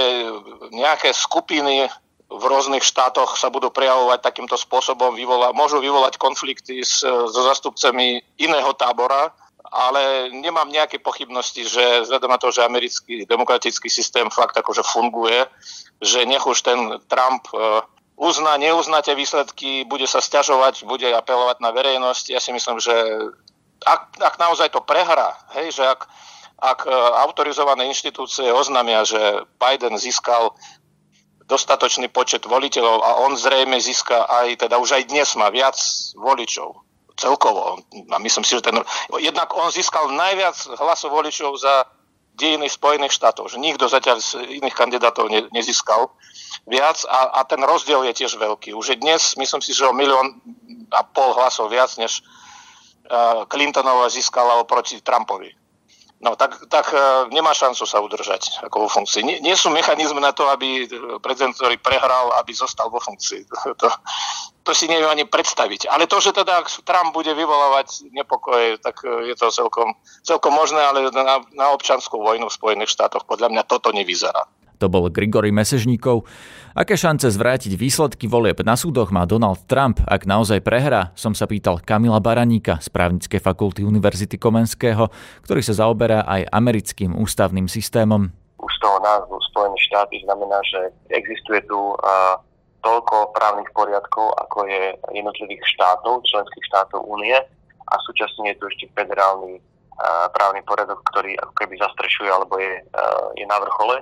nejaké 0.72 1.12
skupiny 1.12 1.92
v 2.32 2.44
rôznych 2.48 2.82
štátoch 2.84 3.36
sa 3.36 3.52
budú 3.52 3.68
prejavovať 3.68 4.24
takýmto 4.24 4.56
spôsobom, 4.56 5.20
vyvolá, 5.20 5.52
môžu 5.52 5.84
vyvolať 5.84 6.16
konflikty 6.16 6.80
s, 6.80 7.04
so 7.04 7.42
zastupcami 7.44 8.24
iného 8.40 8.72
tábora, 8.72 9.36
ale 9.68 10.32
nemám 10.32 10.72
nejaké 10.72 11.00
pochybnosti, 11.00 11.68
že 11.68 12.08
vzhľadom 12.08 12.32
na 12.32 12.40
to, 12.40 12.52
že 12.52 12.64
americký 12.64 13.28
demokratický 13.28 13.92
systém 13.92 14.28
fakt 14.32 14.56
akože 14.56 14.84
funguje, 14.84 15.44
že 16.00 16.24
nech 16.24 16.44
už 16.44 16.64
ten 16.64 16.80
Trump 17.12 17.48
e, 17.52 17.84
uzná, 18.16 18.56
neuzná 18.60 19.04
tie 19.04 19.16
výsledky, 19.16 19.84
bude 19.88 20.08
sa 20.08 20.24
stiažovať, 20.24 20.88
bude 20.88 21.08
apelovať 21.12 21.64
na 21.64 21.72
verejnosť. 21.72 22.36
Ja 22.36 22.40
si 22.44 22.52
myslím, 22.56 22.80
že 22.80 22.96
ak, 23.86 24.18
ak 24.20 24.36
naozaj 24.40 24.72
to 24.76 24.84
prehrá, 24.84 25.36
hej, 25.56 25.72
že 25.72 25.84
ak, 25.88 26.08
ak 26.62 26.86
e, 26.86 26.94
autorizované 27.26 27.90
inštitúcie 27.90 28.54
oznámia, 28.54 29.02
že 29.02 29.18
Biden 29.58 29.98
získal 29.98 30.54
dostatočný 31.50 32.08
počet 32.08 32.46
voliteľov 32.46 33.02
a 33.02 33.10
on 33.28 33.36
zrejme 33.36 33.76
získa 33.82 34.30
aj, 34.30 34.62
teda 34.62 34.78
už 34.78 35.02
aj 35.02 35.04
dnes 35.10 35.28
má 35.36 35.50
viac 35.52 35.76
voličov 36.16 36.86
celkovo. 37.20 37.82
A 38.14 38.18
myslím 38.22 38.46
si, 38.48 38.56
že 38.56 38.64
ten, 38.64 38.78
jednak 39.20 39.52
on 39.52 39.68
získal 39.74 40.14
najviac 40.14 40.56
hlasov 40.80 41.12
voličov 41.12 41.60
za 41.60 41.84
dejiny 42.40 42.72
Spojených 42.72 43.12
štátov, 43.12 43.52
že 43.52 43.60
nikto 43.60 43.92
zatiaľ 43.92 44.24
z 44.24 44.40
iných 44.64 44.74
kandidátov 44.78 45.28
ne, 45.28 45.52
nezískal 45.52 46.10
viac 46.64 47.04
a, 47.06 47.38
a 47.38 47.40
ten 47.44 47.60
rozdiel 47.60 48.08
je 48.08 48.24
tiež 48.24 48.40
veľký. 48.40 48.72
Už 48.72 48.96
je 48.96 48.98
dnes, 48.98 49.20
myslím 49.36 49.62
si, 49.62 49.76
že 49.76 49.86
o 49.86 49.94
milión 49.94 50.40
a 50.96 51.04
pol 51.04 51.36
hlasov 51.36 51.68
viac, 51.68 51.92
než 52.00 52.24
uh, 52.24 53.44
Clintonova 53.52 54.08
získala 54.08 54.64
oproti 54.64 55.04
Trumpovi. 55.04 55.61
No 56.22 56.38
tak, 56.38 56.70
tak 56.70 56.94
e, 56.94 57.34
nemá 57.34 57.50
šancu 57.50 57.82
sa 57.82 57.98
udržať 57.98 58.62
ako 58.62 58.86
vo 58.86 58.90
funkcii. 58.94 59.26
Nie, 59.26 59.38
nie 59.42 59.58
sú 59.58 59.74
mechanizmy 59.74 60.22
na 60.22 60.30
to, 60.30 60.46
aby 60.54 60.86
prezident, 61.18 61.58
ktorý 61.58 61.82
prehral, 61.82 62.30
aby 62.38 62.54
zostal 62.54 62.94
vo 62.94 63.02
funkcii. 63.02 63.46
To, 63.82 63.90
to 64.62 64.78
si 64.78 64.86
neviem 64.86 65.10
ani 65.10 65.26
predstaviť. 65.26 65.90
Ale 65.90 66.06
to, 66.06 66.22
že 66.22 66.38
teda 66.38 66.62
Trump 66.86 67.18
bude 67.18 67.34
vyvolávať 67.34 68.14
nepokoje, 68.14 68.78
tak 68.78 69.02
e, 69.02 69.34
je 69.34 69.36
to 69.38 69.50
celkom, 69.50 69.98
celkom 70.22 70.54
možné, 70.54 70.78
ale 70.78 71.10
na, 71.10 71.42
na 71.42 71.68
občanskú 71.74 72.22
vojnu 72.22 72.46
v 72.46 72.54
Spojených 72.54 72.94
štátoch 72.94 73.26
podľa 73.26 73.50
mňa 73.50 73.64
toto 73.66 73.90
nevyzerá. 73.90 74.46
To 74.82 74.90
bol 74.90 75.10
Grigory 75.14 75.54
Mesežníkov. 75.54 76.26
Aké 76.72 76.96
šance 76.96 77.28
zvrátiť 77.28 77.76
výsledky 77.76 78.32
volieb 78.32 78.56
na 78.64 78.80
súdoch 78.80 79.12
má 79.12 79.28
Donald 79.28 79.68
Trump, 79.68 80.00
ak 80.08 80.24
naozaj 80.24 80.64
prehrá, 80.64 81.12
som 81.20 81.36
sa 81.36 81.44
pýtal 81.44 81.84
Kamila 81.84 82.24
Baraníka 82.24 82.80
z 82.80 82.88
právnickej 82.88 83.44
fakulty 83.44 83.84
Univerzity 83.84 84.40
Komenského, 84.40 85.12
ktorý 85.44 85.60
sa 85.60 85.76
zaoberá 85.76 86.24
aj 86.24 86.48
americkým 86.48 87.12
ústavným 87.20 87.68
systémom. 87.68 88.32
Už 88.56 88.74
toho 88.80 89.04
názvu 89.04 89.36
Spojené 89.52 89.76
štáty 89.84 90.24
znamená, 90.24 90.64
že 90.64 90.96
existuje 91.12 91.60
tu 91.68 91.76
uh, 91.76 92.40
toľko 92.88 93.36
právnych 93.36 93.68
poriadkov, 93.76 94.32
ako 94.40 94.64
je 94.72 94.96
jednotlivých 95.12 95.68
štátov, 95.76 96.24
členských 96.24 96.66
štátov 96.72 97.04
únie 97.04 97.36
a 97.92 97.94
súčasne 98.08 98.56
je 98.56 98.64
tu 98.64 98.72
ešte 98.72 98.88
federálny 98.96 99.60
právny 100.34 100.66
poriadok, 100.66 100.98
ktorý 101.14 101.38
ako 101.46 101.54
keby 101.62 101.78
zastrešuje 101.78 102.26
alebo 102.26 102.58
je, 102.58 102.74
je 103.38 103.46
na 103.46 103.58
vrchole 103.62 104.02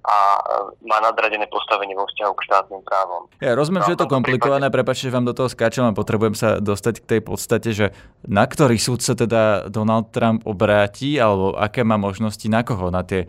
a 0.00 0.16
e, 0.16 0.86
má 0.88 0.98
nadradené 1.04 1.44
postavenie 1.46 1.92
vo 1.92 2.08
vzťahu 2.08 2.32
k 2.32 2.44
štátnym 2.48 2.82
právom. 2.82 3.28
Ja 3.44 3.52
rozumiem, 3.52 3.84
no, 3.84 3.86
že 3.86 3.92
je 3.94 4.00
to 4.00 4.08
komplikované, 4.08 4.68
prípade... 4.68 4.76
prepačte, 4.80 5.04
že 5.08 5.14
vám 5.14 5.28
do 5.28 5.36
toho 5.36 5.48
skáčem 5.52 5.84
a 5.84 5.92
potrebujem 5.92 6.32
sa 6.32 6.56
dostať 6.56 7.04
k 7.04 7.08
tej 7.16 7.20
podstate, 7.20 7.68
že 7.76 7.86
na 8.24 8.48
ktorý 8.48 8.80
súd 8.80 9.04
sa 9.04 9.12
teda 9.12 9.68
Donald 9.68 10.08
Trump 10.10 10.48
obráti, 10.48 11.20
alebo 11.20 11.52
aké 11.52 11.84
má 11.84 12.00
možnosti 12.00 12.44
na 12.48 12.64
koho? 12.64 12.88
Na 12.88 13.04
tie 13.04 13.28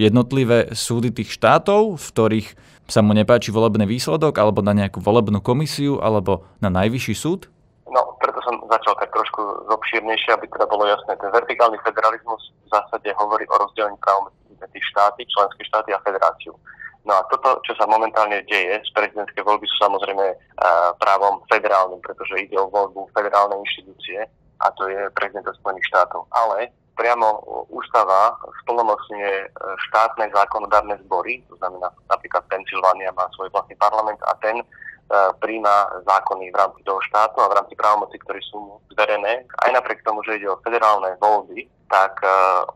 jednotlivé 0.00 0.72
súdy 0.72 1.12
tých 1.12 1.36
štátov, 1.36 2.00
v 2.00 2.06
ktorých 2.16 2.48
sa 2.88 3.04
mu 3.04 3.12
nepáči 3.12 3.52
volebný 3.52 3.84
výsledok, 3.84 4.40
alebo 4.40 4.64
na 4.64 4.72
nejakú 4.72 5.04
volebnú 5.04 5.44
komisiu, 5.44 6.00
alebo 6.00 6.48
na 6.64 6.72
najvyšší 6.72 7.14
súd? 7.14 7.52
No, 7.92 8.16
preto 8.16 8.40
som 8.44 8.64
začal 8.64 8.96
tak 8.96 9.12
trošku 9.12 9.68
zobšírnejšie, 9.68 10.32
aby 10.40 10.48
teda 10.48 10.64
bolo 10.68 10.88
jasné. 10.88 11.16
Ten 11.20 11.28
vertikálny 11.28 11.76
federalizmus 11.84 12.52
v 12.64 12.68
zásade 12.72 13.12
hovorí 13.16 13.44
o 13.48 13.56
rozdelení 13.60 13.96
právomocí 14.00 14.37
tých 14.66 14.84
štáty, 14.90 15.22
členské 15.30 15.62
štáty 15.62 15.94
a 15.94 16.02
federáciu. 16.02 16.58
No 17.06 17.14
a 17.14 17.22
toto, 17.30 17.62
čo 17.64 17.72
sa 17.78 17.86
momentálne 17.86 18.42
deje 18.44 18.82
z 18.84 18.90
prezidentskej 18.92 19.40
voľby, 19.46 19.64
sú 19.70 19.76
samozrejme 19.86 20.26
uh, 20.28 20.90
právom 20.98 21.40
federálnym, 21.48 22.02
pretože 22.04 22.42
ide 22.42 22.58
o 22.58 22.68
voľbu 22.68 23.08
federálnej 23.14 23.62
inštitúcie 23.64 24.26
a 24.58 24.66
to 24.74 24.90
je 24.90 25.08
prezident 25.14 25.46
Spojených 25.46 25.88
štátov. 25.94 26.26
Ale 26.34 26.74
priamo 26.98 27.46
ústava 27.70 28.34
splnomocňuje 28.66 29.46
e, 29.46 29.48
štátne 29.86 30.34
zákonodárne 30.34 30.98
zbory, 31.06 31.38
to 31.46 31.54
znamená 31.62 31.86
napríklad 32.10 32.42
Pensylvánia 32.50 33.14
má 33.14 33.30
svoj 33.38 33.54
vlastný 33.54 33.78
parlament 33.78 34.18
a 34.26 34.34
ten 34.42 34.58
E, 34.58 34.97
príjma 35.40 36.04
zákony 36.04 36.52
v 36.52 36.58
rámci 36.58 36.80
toho 36.84 37.00
štátu 37.08 37.40
a 37.40 37.48
v 37.48 37.56
rámci 37.56 37.74
právomocí, 37.74 38.20
ktoré 38.20 38.40
sú 38.44 38.60
mu 38.60 38.74
zverené. 38.92 39.48
Aj 39.64 39.70
napriek 39.72 40.04
tomu, 40.04 40.20
že 40.24 40.36
ide 40.36 40.48
o 40.52 40.60
federálne 40.60 41.16
voľby, 41.16 41.64
tak 41.88 42.20
e, 42.20 42.28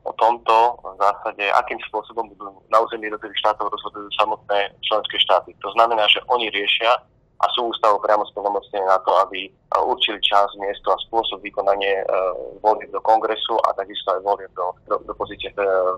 o 0.09 0.13
tomto 0.17 0.81
v 0.81 0.97
zásade, 0.97 1.45
akým 1.53 1.77
spôsobom 1.93 2.33
budú 2.33 2.49
na 2.73 2.81
území 2.81 3.13
jednotlivých 3.13 3.45
štátov 3.45 3.69
rozhodujú 3.69 4.09
samotné 4.17 4.73
členské 4.81 5.17
štáty. 5.21 5.53
To 5.61 5.69
znamená, 5.77 6.09
že 6.09 6.25
oni 6.33 6.49
riešia 6.49 6.97
a 7.43 7.47
sú 7.51 7.75
ústavou 7.75 7.99
priamo 7.99 8.23
splnomocnené 8.31 8.87
na 8.87 9.03
to, 9.03 9.11
aby 9.27 9.51
e, 9.51 9.51
určili 9.83 10.23
čas, 10.23 10.47
miesto 10.63 10.95
a 10.95 11.03
spôsob 11.03 11.43
vykonanie 11.43 12.03
e, 12.03 12.05
volieb 12.63 12.87
do 12.95 13.03
kongresu 13.03 13.59
a 13.67 13.75
takisto 13.75 14.15
aj 14.15 14.23
volieb 14.23 14.53
do, 14.55 14.71
do, 14.87 15.03
do 15.03 15.13
pozície 15.19 15.51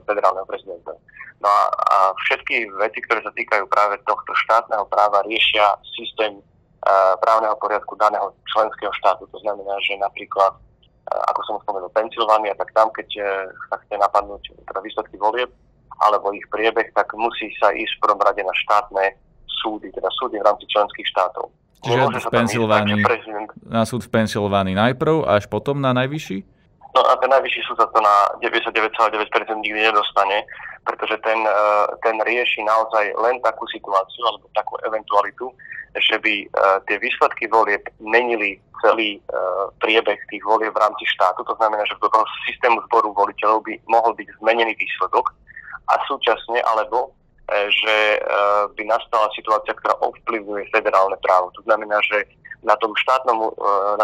federálneho 0.08 0.48
prezidenta. 0.48 0.96
No 1.44 1.48
a, 1.52 1.62
a 1.68 1.96
všetky 2.24 2.72
veci, 2.80 3.04
ktoré 3.04 3.20
sa 3.20 3.32
týkajú 3.36 3.68
práve 3.68 4.00
tohto 4.08 4.32
štátneho 4.48 4.88
práva, 4.88 5.20
riešia 5.28 5.76
systém 5.92 6.40
e, 6.40 6.42
právneho 7.20 7.52
poriadku 7.60 7.92
daného 8.00 8.32
členského 8.48 8.92
štátu. 8.96 9.28
To 9.28 9.38
znamená, 9.44 9.76
že 9.84 10.00
napríklad 10.00 10.56
ako 11.04 11.40
som 11.44 11.56
spomenul, 11.60 11.92
Pensylvánia, 11.92 12.56
tak 12.56 12.72
tam, 12.72 12.88
keď 12.88 13.04
sa 13.68 13.76
chce 13.76 14.00
napadnúť 14.00 14.56
teda 14.64 14.80
výsledky 14.80 15.20
volieb 15.20 15.52
alebo 16.00 16.32
ich 16.32 16.48
priebeh, 16.48 16.96
tak 16.96 17.12
musí 17.12 17.52
sa 17.60 17.76
ísť 17.76 17.92
v 18.00 18.02
prvom 18.08 18.24
rade 18.24 18.40
na 18.40 18.56
štátne 18.56 19.12
súdy, 19.64 19.88
teda 19.88 20.12
súdy 20.20 20.36
v 20.36 20.44
rámci 20.44 20.68
členských 20.68 21.08
štátov. 21.08 21.48
Čiže 21.84 21.96
v 22.00 22.32
Pensylvánii, 22.32 23.00
na 23.68 23.84
súd 23.84 24.04
v 24.04 24.10
Pensylvánii 24.12 24.76
najprv, 24.76 25.24
až 25.28 25.48
potom 25.48 25.80
na 25.80 25.92
najvyšší? 25.92 26.38
No 26.94 27.02
a 27.04 27.12
ten 27.18 27.28
najvyšší 27.28 27.60
súd 27.66 27.76
sa 27.76 27.90
to 27.90 28.00
na 28.00 28.14
99,9% 28.40 29.20
nikdy 29.60 29.80
nedostane, 29.82 30.46
pretože 30.86 31.18
ten, 31.26 31.42
e, 31.42 31.54
ten 32.06 32.16
rieši 32.22 32.62
naozaj 32.62 33.18
len 33.18 33.42
takú 33.42 33.66
situáciu 33.66 34.22
alebo 34.30 34.46
takú 34.54 34.78
eventualitu, 34.86 35.50
že 35.98 36.16
by 36.22 36.34
e, 36.40 36.46
tie 36.86 36.96
výsledky 37.02 37.50
volieb 37.50 37.82
menili 37.98 38.62
celý 38.78 39.18
e, 39.18 39.20
priebeh 39.82 40.22
tých 40.30 40.44
volieb 40.46 40.70
v 40.70 40.82
rámci 40.86 41.02
štátu. 41.18 41.42
To 41.50 41.58
znamená, 41.58 41.82
že 41.84 41.98
do 41.98 42.06
toho 42.06 42.24
systému 42.46 42.78
zboru 42.86 43.10
voliteľov 43.10 43.66
by 43.66 43.74
mohol 43.90 44.14
byť 44.14 44.28
zmenený 44.38 44.78
výsledok 44.78 45.34
a 45.90 45.98
súčasne 46.06 46.62
alebo 46.62 47.10
že 47.52 47.96
by 48.72 48.82
nastala 48.88 49.28
situácia, 49.36 49.76
ktorá 49.76 50.00
ovplyvňuje 50.00 50.72
federálne 50.72 51.12
právo. 51.20 51.52
To 51.60 51.62
znamená, 51.68 52.00
že 52.00 52.24
na 52.64 52.72
tom 52.80 52.96
štátnom, 52.96 53.52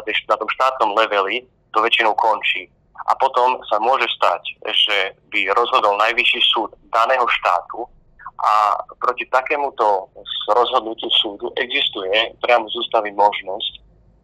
tej, 0.05 0.15
na 0.29 0.37
tom 0.37 0.45
štátnom 0.53 0.93
leveli 0.93 1.49
to 1.73 1.81
väčšinou 1.81 2.13
končí 2.21 2.69
a 3.09 3.13
potom 3.17 3.57
sa 3.67 3.81
môže 3.81 4.05
stať, 4.13 4.43
že 4.69 5.17
by 5.33 5.49
rozhodol 5.57 5.97
najvyšší 5.97 6.41
súd 6.53 6.71
daného 6.93 7.25
štátu 7.41 7.89
a 8.41 8.77
proti 9.01 9.25
takémuto 9.33 10.09
rozhodnutiu 10.53 11.09
súdu 11.21 11.49
existuje 11.57 12.37
priamo 12.45 12.69
z 12.69 12.75
ústavy 12.85 13.13
možnosť 13.13 13.73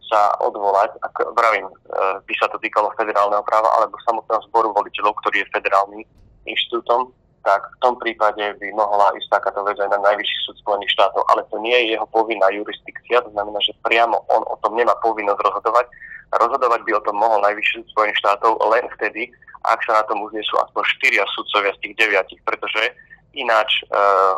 sa 0.07 0.31
odvolať, 0.39 0.95
ak 1.03 1.35
vravím, 1.35 1.67
e, 1.67 1.75
by 2.23 2.33
sa 2.39 2.47
to 2.47 2.55
týkalo 2.63 2.87
federálneho 2.95 3.43
práva 3.43 3.67
alebo 3.75 3.99
samotného 4.07 4.39
zboru 4.47 4.71
voliteľov, 4.71 5.11
ktorý 5.19 5.43
je 5.43 5.51
federálnym 5.51 6.01
inštitútom, 6.47 7.11
tak 7.47 7.63
v 7.63 7.79
tom 7.79 7.95
prípade 7.95 8.43
by 8.59 8.67
mohla 8.75 9.15
ísť 9.15 9.39
takáto 9.39 9.63
vec 9.63 9.79
aj 9.79 9.87
na 9.95 10.03
najvyšší 10.03 10.37
súd 10.43 10.59
Spojených 10.59 10.91
štátov, 10.99 11.23
ale 11.31 11.47
to 11.47 11.55
nie 11.63 11.79
je 11.79 11.95
jeho 11.95 12.03
povinná 12.11 12.51
jurisdikcia, 12.51 13.23
to 13.23 13.31
znamená, 13.31 13.55
že 13.63 13.71
priamo 13.87 14.19
on 14.27 14.43
o 14.51 14.59
tom 14.59 14.75
nemá 14.75 14.91
povinnosť 14.99 15.39
rozhodovať, 15.39 15.87
Rozhodovať 16.27 16.83
by 16.83 16.91
o 16.91 17.05
tom 17.07 17.23
mohol 17.23 17.39
najvyšší 17.39 17.87
súd 17.87 17.87
Spojených 17.95 18.19
štátov 18.19 18.59
len 18.67 18.83
vtedy, 18.99 19.31
ak 19.63 19.79
sa 19.87 20.03
na 20.03 20.03
tom 20.11 20.19
uznesú 20.27 20.59
aspoň 20.59 20.83
štyria 20.99 21.23
sudcovia 21.31 21.71
z 21.79 21.87
tých 21.87 21.93
deviatich, 22.03 22.41
pretože 22.43 22.83
ináč, 23.31 23.87
uh, 23.95 24.35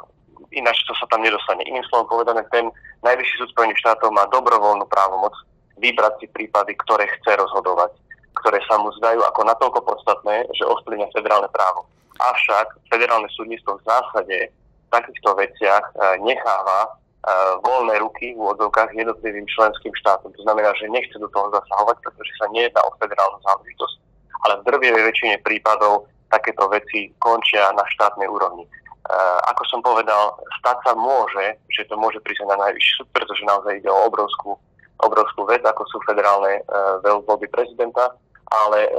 ináč 0.53 0.77
to 0.85 0.93
sa 1.01 1.09
tam 1.09 1.25
nedostane. 1.25 1.65
Iným 1.65 1.81
slovom 1.89 2.05
povedané, 2.13 2.45
ten 2.53 2.69
najvyšší 3.01 3.41
súd 3.41 3.49
Spojených 3.57 3.81
štátov 3.81 4.13
má 4.13 4.29
dobrovoľnú 4.29 4.85
právomoc 4.85 5.33
vybrať 5.81 6.13
si 6.21 6.27
prípady, 6.29 6.77
ktoré 6.77 7.09
chce 7.09 7.33
rozhodovať, 7.41 7.97
ktoré 8.37 8.61
sa 8.69 8.77
mu 8.77 8.93
zdajú 9.01 9.25
ako 9.25 9.41
natoľko 9.49 9.79
podstatné, 9.81 10.45
že 10.53 10.69
ovplyvňa 10.69 11.09
federálne 11.09 11.49
právo. 11.49 11.89
Avšak 12.19 12.67
federálne 12.91 13.31
súdnictvo 13.31 13.79
v 13.79 13.85
zásade 13.87 14.37
v 14.51 14.87
takýchto 14.91 15.33
veciach 15.39 15.85
uh, 15.95 16.19
necháva 16.21 16.99
voľné 17.67 17.99
ruky 17.99 18.31
v 18.31 18.39
úvodzovkách 18.39 18.95
jednotlivým 18.95 19.43
členským 19.51 19.91
štátom. 19.91 20.31
To 20.31 20.41
znamená, 20.47 20.71
že 20.79 20.87
nechce 20.87 21.19
do 21.19 21.27
toho 21.27 21.51
zasahovať, 21.51 21.99
pretože 21.99 22.31
sa 22.39 22.47
nejedná 22.47 22.79
o 22.79 22.95
federálnu 22.95 23.35
záležitosť, 23.43 23.95
ale 24.47 24.53
v 24.63 24.65
drvivej 24.71 25.03
väčšine 25.03 25.35
prípadov 25.43 26.07
takéto 26.31 26.71
veci 26.71 27.11
končia 27.19 27.75
na 27.75 27.83
štátnej 27.91 28.23
úrovni. 28.23 28.63
Ako 29.51 29.63
som 29.67 29.83
povedal, 29.83 30.39
stať 30.63 30.79
sa 30.79 30.95
môže, 30.95 31.59
že 31.75 31.83
to 31.91 31.99
môže 31.99 32.23
prísť 32.23 32.47
na 32.47 32.55
najvyšší 32.55 33.03
súd, 33.03 33.07
pretože 33.11 33.43
naozaj 33.43 33.83
ide 33.83 33.91
o 33.91 33.99
obrovskú, 34.07 34.55
obrovskú 35.03 35.43
vec, 35.43 35.59
ako 35.67 35.83
sú 35.91 35.99
federálne 36.07 36.63
voľby 37.03 37.51
prezidenta, 37.51 38.15
ale 38.49 38.89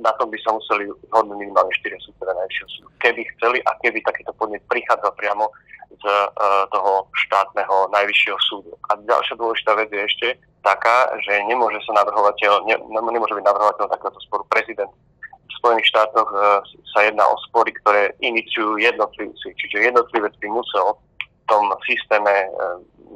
na 0.00 0.12
tom 0.16 0.32
by 0.32 0.38
sa 0.40 0.56
museli 0.56 0.88
zhodnúť 1.12 1.36
minimálne 1.36 1.68
4 1.84 1.92
súdce 2.00 2.24
najvyššieho 2.24 2.70
súdu. 2.72 2.88
Keby 3.04 3.20
chceli 3.36 3.58
a 3.68 3.76
keby 3.84 4.00
takýto 4.00 4.32
podnet 4.40 4.64
prichádza 4.68 5.12
priamo 5.16 5.52
z 5.98 6.04
e, 6.04 6.26
toho 6.70 7.08
štátneho 7.26 7.90
najvyššieho 7.90 8.38
súdu. 8.46 8.72
A 8.92 8.96
ďalšia 9.02 9.34
dôležitá 9.40 9.72
vec 9.74 9.88
je 9.90 10.02
ešte 10.04 10.28
taká, 10.60 11.10
že 11.24 11.32
nemôže 11.48 11.80
sa 11.86 11.96
navrhovateľ, 12.02 12.68
ne, 12.68 12.76
nemôže 12.92 13.34
byť 13.34 13.44
navrhovateľ 13.44 13.86
takéhoto 13.88 14.20
sporu 14.28 14.44
prezident. 14.52 14.92
V 15.48 15.52
Spojených 15.58 15.90
štátoch 15.90 16.28
e, 16.28 16.38
sa 16.92 17.00
jedná 17.08 17.24
o 17.26 17.36
spory, 17.50 17.72
ktoré 17.82 18.14
iniciujú 18.20 18.78
jednotlivci, 18.78 19.48
čiže 19.58 19.90
jednotlivec 19.90 20.34
by 20.38 20.48
musel 20.52 20.94
tom 21.48 21.64
systéme 21.82 22.30
e, 22.30 22.48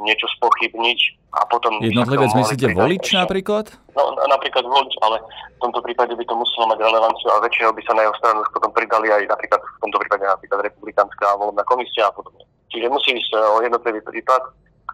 niečo 0.00 0.26
spochybniť 0.40 0.98
a 1.36 1.44
potom... 1.48 1.80
Jednotlivec 1.80 2.32
myslíte 2.32 2.72
volič 2.72 3.12
napríklad? 3.12 3.72
No 3.92 4.12
napríklad 4.28 4.64
volič, 4.64 4.92
ale 5.04 5.20
v 5.56 5.58
tomto 5.60 5.80
prípade 5.84 6.16
by 6.16 6.24
to 6.24 6.34
muselo 6.36 6.68
mať 6.72 6.78
relevanciu 6.80 7.28
a 7.32 7.44
väčšinou 7.44 7.72
by 7.76 7.82
sa 7.84 7.92
na 7.96 8.02
jeho 8.08 8.14
stranu 8.20 8.44
už 8.44 8.50
potom 8.52 8.70
pridali 8.72 9.08
aj 9.12 9.28
napríklad 9.28 9.60
v 9.60 9.80
tomto 9.88 9.98
prípade 10.00 10.24
napríklad 10.24 10.60
republikánska 10.64 11.26
volebná 11.36 11.64
komisia 11.68 12.08
a 12.08 12.14
podobne. 12.16 12.44
Čiže 12.72 12.88
musí 12.88 13.12
ísť 13.12 13.32
o 13.36 13.60
jednotlivý 13.60 14.00
prípad, 14.00 14.42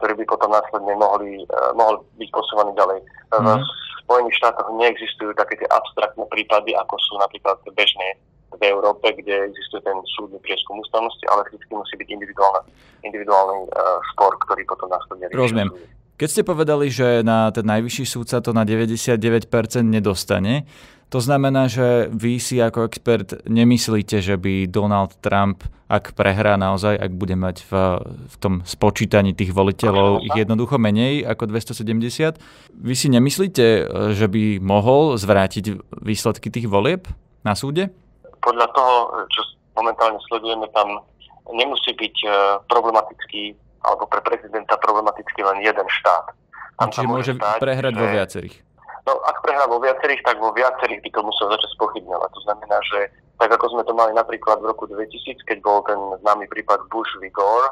ktorý 0.02 0.12
by 0.22 0.24
potom 0.26 0.50
následne 0.50 0.94
mohli, 0.98 1.46
uh, 1.46 1.74
mohol 1.74 2.02
byť 2.18 2.28
posúvaný 2.30 2.74
ďalej. 2.74 2.98
Mm. 3.34 3.62
V 3.62 4.00
Spojených 4.06 4.38
štátoch 4.40 4.68
neexistujú 4.78 5.30
také 5.38 5.62
tie 5.62 5.68
abstraktné 5.70 6.26
prípady, 6.30 6.74
ako 6.74 6.94
sú 6.98 7.14
napríklad 7.22 7.58
bežné 7.74 8.18
v 8.58 8.62
Európe, 8.66 9.14
kde 9.14 9.48
existuje 9.54 9.80
ten 9.86 9.96
súdny 10.18 10.38
prieskum 10.42 10.82
ústavnosti, 10.82 11.24
ale 11.30 11.46
vždy 11.46 11.70
musí 11.70 11.94
byť 11.94 12.08
individuálny 13.06 13.60
uh, 13.70 14.02
spor, 14.14 14.34
ktorý 14.42 14.66
potom 14.66 14.90
následne. 14.90 15.30
Rozumiem. 15.30 15.70
Keď 16.18 16.28
ste 16.28 16.42
povedali, 16.42 16.90
že 16.90 17.22
na 17.22 17.54
ten 17.54 17.62
najvyšší 17.62 18.04
súd 18.04 18.26
sa 18.26 18.42
to 18.42 18.50
na 18.50 18.66
99% 18.66 19.14
nedostane, 19.86 20.66
to 21.08 21.24
znamená, 21.24 21.72
že 21.72 22.12
vy 22.12 22.36
si 22.36 22.60
ako 22.60 22.84
expert 22.84 23.40
nemyslíte, 23.48 24.20
že 24.20 24.36
by 24.36 24.68
Donald 24.68 25.16
Trump, 25.24 25.64
ak 25.88 26.12
prehrá 26.12 26.60
naozaj, 26.60 27.00
ak 27.00 27.16
bude 27.16 27.32
mať 27.32 27.64
v, 27.64 27.72
v 28.28 28.36
tom 28.36 28.60
spočítaní 28.60 29.32
tých 29.32 29.56
voliteľov 29.56 30.20
ich 30.20 30.36
jednoducho 30.36 30.76
menej 30.76 31.24
ako 31.24 31.48
270, 31.48 32.36
vy 32.76 32.94
si 32.98 33.08
nemyslíte, 33.08 33.66
že 34.12 34.26
by 34.28 34.60
mohol 34.60 35.16
zvrátiť 35.16 35.80
výsledky 36.04 36.52
tých 36.52 36.68
volieb 36.68 37.08
na 37.40 37.56
súde? 37.56 37.88
Podľa 38.42 38.66
toho, 38.72 38.94
čo 39.30 39.40
momentálne 39.78 40.18
sledujeme, 40.26 40.66
tam 40.74 41.02
nemusí 41.54 41.94
byť 41.94 42.16
e, 42.24 42.28
problematický 42.68 43.54
alebo 43.86 44.04
pre 44.10 44.20
prezidenta 44.20 44.74
problematický 44.82 45.40
len 45.46 45.62
jeden 45.62 45.86
štát. 45.86 46.34
Tam 46.78 46.90
Čiže 46.90 47.06
môže 47.08 47.32
stať, 47.38 47.58
prehrať 47.62 47.94
že... 47.94 48.00
vo 48.00 48.06
viacerých. 48.10 48.56
No, 49.08 49.12
ak 49.24 49.40
prehrá 49.40 49.64
vo 49.64 49.80
viacerých, 49.80 50.20
tak 50.20 50.36
vo 50.36 50.52
viacerých 50.52 51.00
by 51.00 51.10
to 51.14 51.20
musel 51.24 51.46
začať 51.48 51.70
spochybňovať. 51.80 52.28
To 52.28 52.40
znamená, 52.44 52.76
že 52.92 53.08
tak 53.38 53.54
ako 53.54 53.70
sme 53.70 53.82
to 53.86 53.94
mali 53.94 54.12
napríklad 54.12 54.58
v 54.60 54.68
roku 54.68 54.84
2000, 54.90 55.46
keď 55.46 55.58
bol 55.62 55.80
ten 55.86 55.96
známy 56.26 56.50
prípad 56.50 56.90
Bush 56.90 57.08
v 57.22 57.30
Gore, 57.30 57.70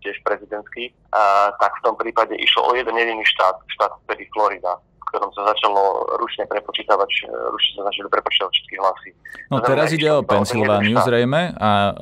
tiež 0.00 0.16
prezidentský, 0.24 0.88
uh, 1.12 1.52
tak 1.60 1.76
v 1.76 1.84
tom 1.84 1.94
prípade 2.00 2.32
išlo 2.40 2.64
o 2.64 2.72
jeden 2.72 2.96
jediný 2.96 3.20
štát, 3.20 3.60
štát 3.76 3.92
vtedy 4.08 4.24
Florida 4.32 4.80
ktorom 5.08 5.32
sa 5.32 5.48
začalo 5.52 6.04
ručne 6.20 6.44
prepočítavať, 6.44 7.10
ručne 7.28 7.72
sa 7.80 7.82
začali 7.88 8.08
prepočítavať 8.12 8.52
všetky 8.52 8.74
hlasy. 8.76 9.10
No 9.48 9.64
to 9.64 9.72
teraz 9.72 9.88
ide 9.96 10.08
o 10.12 10.20
Pensylvániu 10.20 11.00
zrejme 11.00 11.56
a 11.56 11.70
uh, 11.88 11.92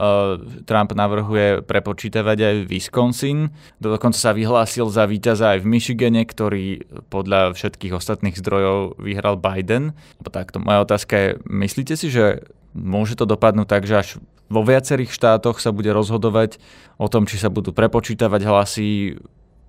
Trump 0.66 0.90
navrhuje 0.92 1.62
prepočítavať 1.62 2.38
aj 2.42 2.56
Wisconsin. 2.66 3.54
Dokonca 3.78 4.18
sa 4.18 4.34
vyhlásil 4.34 4.90
za 4.90 5.06
víťaza 5.06 5.54
aj 5.54 5.62
v 5.62 5.70
Michigane, 5.70 6.22
ktorý 6.26 6.82
podľa 7.06 7.54
všetkých 7.54 7.94
ostatných 7.94 8.34
zdrojov 8.34 8.98
vyhral 8.98 9.38
Biden. 9.38 9.94
Takto 10.26 10.58
moja 10.58 10.82
otázka 10.82 11.14
je, 11.14 11.28
myslíte 11.46 11.94
si, 11.94 12.10
že 12.10 12.42
môže 12.74 13.14
to 13.14 13.24
dopadnúť 13.24 13.68
tak, 13.70 13.82
že 13.86 13.94
až 13.94 14.08
vo 14.46 14.62
viacerých 14.62 15.10
štátoch 15.10 15.58
sa 15.58 15.74
bude 15.74 15.90
rozhodovať 15.90 16.58
o 16.98 17.06
tom, 17.10 17.26
či 17.26 17.38
sa 17.38 17.50
budú 17.50 17.70
prepočítavať 17.74 18.40
hlasy 18.46 19.18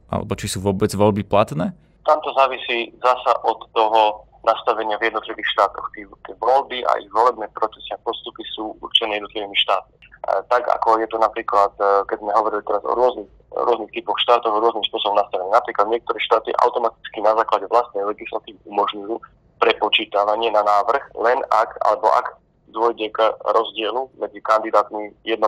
alebo 0.08 0.34
či 0.39 0.47
sú 0.47 0.63
vôbec 0.63 0.91
voľby 0.93 1.28
platné? 1.28 1.76
Tam 2.08 2.24
to 2.24 2.32
závisí 2.34 2.96
zasa 3.04 3.36
od 3.43 3.60
toho 3.76 4.24
nastavenia 4.48 4.96
v 4.98 5.12
jednotlivých 5.12 5.52
štátoch. 5.52 5.91
Tí, 5.91 6.08
tie 6.24 6.36
voľby 6.39 6.80
a 6.88 6.91
ich 7.04 7.12
volebné 7.12 7.52
procesy 7.52 7.91
a 7.91 8.00
postupy 8.00 8.48
sú 8.56 8.80
určené 8.80 9.20
jednotlivými 9.20 9.58
štátmi. 9.67 9.96
E, 10.00 10.08
tak 10.48 10.63
ako 10.72 11.04
je 11.04 11.08
to 11.12 11.20
napríklad, 11.20 11.76
e, 11.76 12.08
keď 12.08 12.17
sme 12.24 12.32
hovorili 12.32 12.63
teraz 12.63 12.84
o 12.88 12.96
rôznych, 12.96 13.30
rôznych 13.52 13.91
typoch 13.91 14.15
štátov, 14.24 14.56
o 14.56 14.63
rôznym 14.63 14.88
spôsobom 14.88 15.20
nastavené. 15.20 15.52
Napríklad 15.52 15.91
niektoré 15.91 16.20
štáty 16.24 16.56
automaticky 16.63 17.20
na 17.20 17.36
základe 17.36 17.67
vlastnej 17.67 18.08
legislatívy 18.08 18.60
umožňujú 18.63 19.20
prepočítavanie 19.60 20.48
na 20.56 20.63
návrh, 20.63 21.04
len 21.20 21.43
ak, 21.52 21.76
alebo 21.84 22.08
ak 22.15 22.39
dôjde 22.67 23.08
k 23.15 23.19
rozdielu 23.41 24.12
medzi 24.19 24.39
kandidátmi 24.43 25.15
1%. 25.23 25.39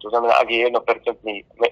To 0.00 0.08
znamená, 0.12 0.36
ak 0.38 0.48
je 0.48 0.68
1%, 0.68 0.76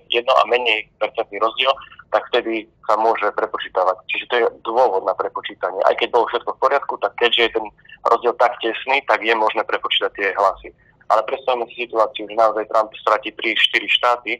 jedno 0.09 0.33
a 0.33 0.42
menej 0.48 0.88
percentný 0.96 1.37
rozdiel, 1.38 1.72
tak 2.09 2.24
vtedy 2.33 2.64
sa 2.88 2.96
môže 2.96 3.29
prepočítavať. 3.37 3.96
Čiže 4.09 4.24
to 4.33 4.35
je 4.40 4.46
dôvod 4.64 5.05
na 5.05 5.12
prepočítanie. 5.12 5.81
Aj 5.85 5.92
keď 5.96 6.09
bolo 6.09 6.24
všetko 6.33 6.57
v 6.57 6.62
poriadku, 6.64 6.94
tak 7.05 7.12
keďže 7.20 7.42
je 7.44 7.55
ten 7.61 7.66
rozdiel 8.09 8.35
tak 8.40 8.57
tesný, 8.64 9.05
tak 9.05 9.20
je 9.20 9.35
možné 9.37 9.61
prepočítať 9.68 10.11
tie 10.16 10.33
hlasy. 10.33 10.72
Ale 11.12 11.20
predstavme 11.29 11.68
si 11.68 11.85
situáciu, 11.85 12.24
že 12.29 12.37
naozaj 12.37 12.68
Trump 12.72 12.92
stratí 12.96 13.33
3-4 13.37 13.96
štáty, 14.01 14.33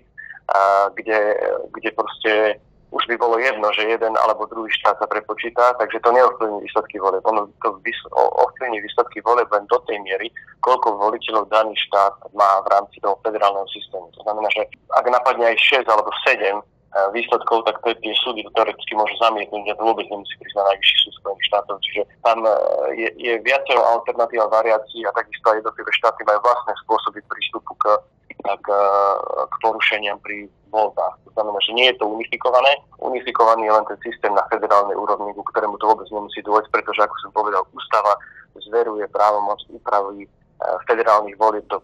a 0.49 0.89
kde, 0.97 1.37
kde 1.77 1.91
proste 1.93 2.33
už 2.91 3.03
by 3.09 3.17
bolo 3.21 3.37
jedno, 3.37 3.69
že 3.77 3.85
jeden 3.85 4.17
alebo 4.17 4.49
druhý 4.49 4.73
štát 4.81 4.97
sa 4.97 5.07
prepočíta, 5.07 5.77
takže 5.77 6.01
to 6.01 6.13
neovplyvní 6.13 6.65
výsledky 6.65 6.97
volieb. 7.01 7.21
Ono 7.29 7.49
to 7.61 7.69
ovplyvní 8.17 8.81
výsledky 8.81 9.21
volieb 9.21 9.49
len 9.53 9.65
do 9.69 9.79
tej 9.85 10.01
miery, 10.01 10.33
koľko 10.65 10.97
voliteľov 10.97 11.53
daný 11.53 11.77
štát 11.89 12.33
má 12.33 12.65
v 12.65 12.71
rámci 12.73 12.97
toho 13.05 13.21
federálneho 13.21 13.69
systému. 13.69 14.09
To 14.17 14.21
znamená, 14.25 14.49
že 14.57 14.65
ak 14.97 15.07
napadne 15.09 15.53
aj 15.53 15.57
6 15.85 15.85
alebo 15.85 16.09
7 16.25 16.65
E, 16.89 17.01
výsledkov, 17.13 17.69
tak 17.69 17.77
to 17.85 17.93
tie 18.01 18.17
súdy 18.17 18.41
to 18.49 18.51
teoreticky 18.57 18.97
môžu 18.97 19.13
zamietnúť 19.21 19.71
a 19.71 19.77
to 19.77 19.85
vôbec 19.85 20.09
nemusí 20.09 20.33
na 20.57 20.65
najvyšší 20.73 20.97
súd 21.05 21.15
Spojených 21.21 21.49
štátov. 21.53 21.77
Čiže 21.85 22.03
tam 22.25 22.39
e, 22.49 22.53
je, 22.97 23.09
je 23.21 23.33
viacero 23.45 23.85
alternatív 23.85 24.49
a 24.49 24.49
variácií 24.49 25.05
a 25.05 25.13
takisto 25.13 25.53
aj 25.53 25.61
jednotlivé 25.61 25.91
štáty 25.93 26.25
majú 26.25 26.41
vlastné 26.41 26.73
spôsoby 26.89 27.21
prístupu 27.29 27.77
k, 27.77 28.01
k, 28.45 28.69
k 29.49 29.55
porušeniam 29.63 30.19
pri 30.23 30.47
voľbách. 30.69 31.15
To 31.27 31.31
znamená, 31.33 31.59
že 31.65 31.73
nie 31.73 31.87
je 31.91 31.97
to 31.99 32.07
unifikované. 32.07 32.73
Unifikovaný 33.01 33.67
je 33.67 33.75
len 33.75 33.85
ten 33.89 33.99
systém 34.05 34.33
na 34.35 34.45
federálnej 34.53 34.95
úrovni, 34.95 35.33
ku 35.33 35.43
ktorému 35.55 35.81
to 35.81 35.89
vôbec 35.89 36.07
nemusí 36.13 36.45
dôjsť, 36.45 36.69
pretože, 36.71 37.01
ako 37.03 37.17
som 37.25 37.31
povedal, 37.33 37.63
ústava 37.73 38.15
zveruje 38.59 39.07
právomoc 39.09 39.59
úpravy 39.71 40.27
e, 40.27 40.29
federálnych 40.85 41.39
volieb 41.39 41.65
do 41.73 41.81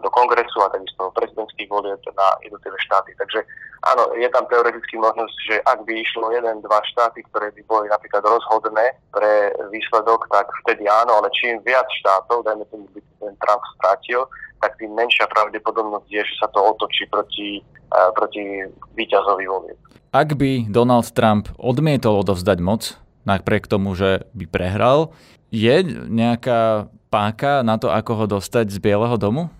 do 0.00 0.08
kongresu 0.10 0.56
a 0.64 0.72
takisto 0.72 1.12
prezidentských 1.12 1.68
volieb 1.68 2.00
na 2.16 2.28
jednotlivé 2.40 2.76
štáty. 2.80 3.12
Takže 3.20 3.44
áno, 3.92 4.16
je 4.16 4.28
tam 4.32 4.48
teoreticky 4.48 4.96
možnosť, 4.96 5.36
že 5.44 5.54
ak 5.68 5.84
by 5.84 5.92
išlo 6.00 6.32
jeden, 6.32 6.64
dva 6.64 6.80
štáty, 6.88 7.20
ktoré 7.28 7.52
by 7.52 7.62
boli 7.68 7.86
napríklad 7.92 8.24
rozhodné 8.24 8.96
pre 9.12 9.52
výsledok, 9.68 10.24
tak 10.32 10.48
vtedy 10.64 10.88
áno, 10.88 11.20
ale 11.20 11.28
čím 11.36 11.60
viac 11.60 11.84
štátov, 12.00 12.48
dajme 12.48 12.64
tomu, 12.72 12.88
by 12.96 13.00
ten 13.20 13.36
Trump 13.44 13.62
strátil, 13.76 14.24
tak 14.64 14.80
tým 14.80 14.96
menšia 14.96 15.28
pravdepodobnosť 15.28 16.08
je, 16.08 16.22
že 16.24 16.34
sa 16.40 16.48
to 16.48 16.64
otočí 16.64 17.04
proti, 17.12 17.60
uh, 17.92 18.08
proti 18.16 18.64
víťazovi 18.96 19.44
volieb. 19.44 19.76
Ak 20.16 20.32
by 20.32 20.72
Donald 20.72 21.12
Trump 21.12 21.52
odmietol 21.60 22.24
odovzdať 22.24 22.58
moc, 22.64 22.96
napriek 23.28 23.68
tomu, 23.68 23.92
že 23.92 24.24
by 24.32 24.48
prehral, 24.48 25.12
je 25.52 25.84
nejaká 26.08 26.88
páka 27.12 27.60
na 27.60 27.76
to, 27.76 27.92
ako 27.92 28.24
ho 28.24 28.40
dostať 28.40 28.72
z 28.72 28.78
Bieleho 28.80 29.14
domu? 29.20 29.52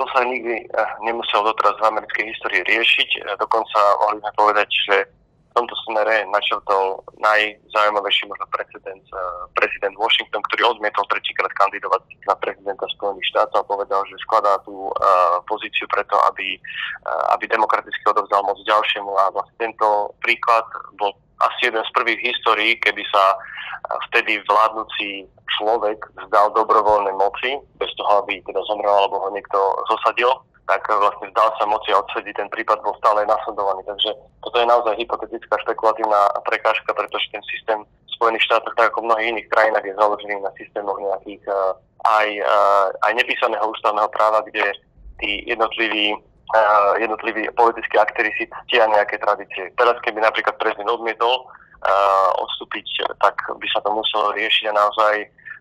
To 0.00 0.04
sa 0.14 0.24
nikdy 0.24 0.64
eh, 0.64 0.90
nemusel 1.04 1.44
doteraz 1.44 1.76
v 1.82 1.88
americkej 1.92 2.24
histórii 2.32 2.62
riešiť. 2.64 3.10
Eh, 3.18 3.36
dokonca 3.36 3.78
mohli 4.00 4.22
sme 4.22 4.32
povedať, 4.38 4.68
že 4.88 4.96
v 5.52 5.56
tomto 5.60 5.76
smere 5.84 6.24
načrtol 6.32 7.04
najzaujímavejší 7.20 8.24
možno 8.24 8.48
precedent 8.48 9.04
eh, 9.12 9.20
prezident 9.52 9.92
Washington, 10.00 10.40
ktorý 10.48 10.72
odmietol 10.72 11.04
tretíkrát 11.12 11.52
kandidovať 11.60 12.02
na 12.24 12.34
prezidenta 12.40 12.88
Spojených 12.96 13.28
štátov 13.36 13.60
a 13.60 13.68
povedal, 13.68 14.00
že 14.08 14.16
skladá 14.24 14.56
tú 14.64 14.88
pozíciu 15.46 15.84
preto, 15.90 16.16
aby, 16.32 16.56
aby 17.34 17.44
demokraticky 17.50 18.02
odovzdal 18.08 18.42
moc 18.46 18.56
ďalšiemu. 18.64 19.10
A 19.10 19.34
vlastne 19.34 19.56
tento 19.58 20.14
príklad 20.22 20.64
bol 20.96 21.12
asi 21.42 21.68
jeden 21.68 21.82
z 21.82 21.90
prvých 21.94 22.20
histórií, 22.22 22.78
keby 22.78 23.02
sa 23.10 23.36
vtedy 24.08 24.38
vládnúci 24.46 25.26
človek 25.58 25.98
vzdal 26.26 26.54
dobrovoľnej 26.54 27.14
moci, 27.18 27.58
bez 27.76 27.90
toho, 27.98 28.22
aby 28.22 28.40
teda 28.46 28.62
zomrel 28.70 28.94
alebo 28.94 29.20
ho 29.26 29.28
niekto 29.34 29.58
zosadil, 29.90 30.30
tak 30.66 30.86
vlastne 30.86 31.28
vzdal 31.30 31.50
sa 31.58 31.64
moci 31.66 31.90
a 31.90 32.00
odsedí 32.00 32.30
ten 32.38 32.46
prípad 32.46 32.80
bol 32.86 32.94
stále 33.02 33.26
nasledovaný. 33.26 33.82
Takže 33.82 34.10
toto 34.46 34.56
je 34.62 34.66
naozaj 34.66 34.94
hypotetická 34.94 35.54
špekulatívna 35.66 36.20
prekážka, 36.46 36.94
pretože 36.94 37.30
ten 37.34 37.42
systém 37.50 37.80
Spojených 38.14 38.46
štátoch, 38.46 38.74
tak 38.78 38.94
ako 38.94 39.02
v 39.02 39.08
mnohých 39.10 39.30
iných 39.34 39.50
krajinách, 39.50 39.82
je 39.82 39.98
založený 39.98 40.34
na 40.46 40.52
systémoch 40.54 40.98
nejakých 41.02 41.42
eh, 41.50 41.72
aj, 42.06 42.28
eh, 42.38 42.86
aj 43.10 43.12
nepísaného 43.18 43.66
ústavného 43.66 44.06
práva, 44.14 44.46
kde 44.46 44.62
tí 45.18 45.42
jednotliví 45.46 46.18
uh, 46.52 46.92
jednotliví 46.98 47.48
politickí 47.54 47.96
aktéry 47.98 48.34
si 48.36 48.44
ctia 48.50 48.90
nejaké 48.90 49.18
tradície. 49.22 49.70
Teraz, 49.78 49.96
keby 50.02 50.20
napríklad 50.20 50.58
prezident 50.58 50.90
odmietol 50.90 51.46
uh, 51.46 52.30
odstúpiť, 52.42 53.06
tak 53.22 53.38
by 53.38 53.66
sa 53.70 53.80
to 53.80 53.90
muselo 53.94 54.34
riešiť 54.36 54.68
a 54.70 54.76
naozaj 54.76 55.14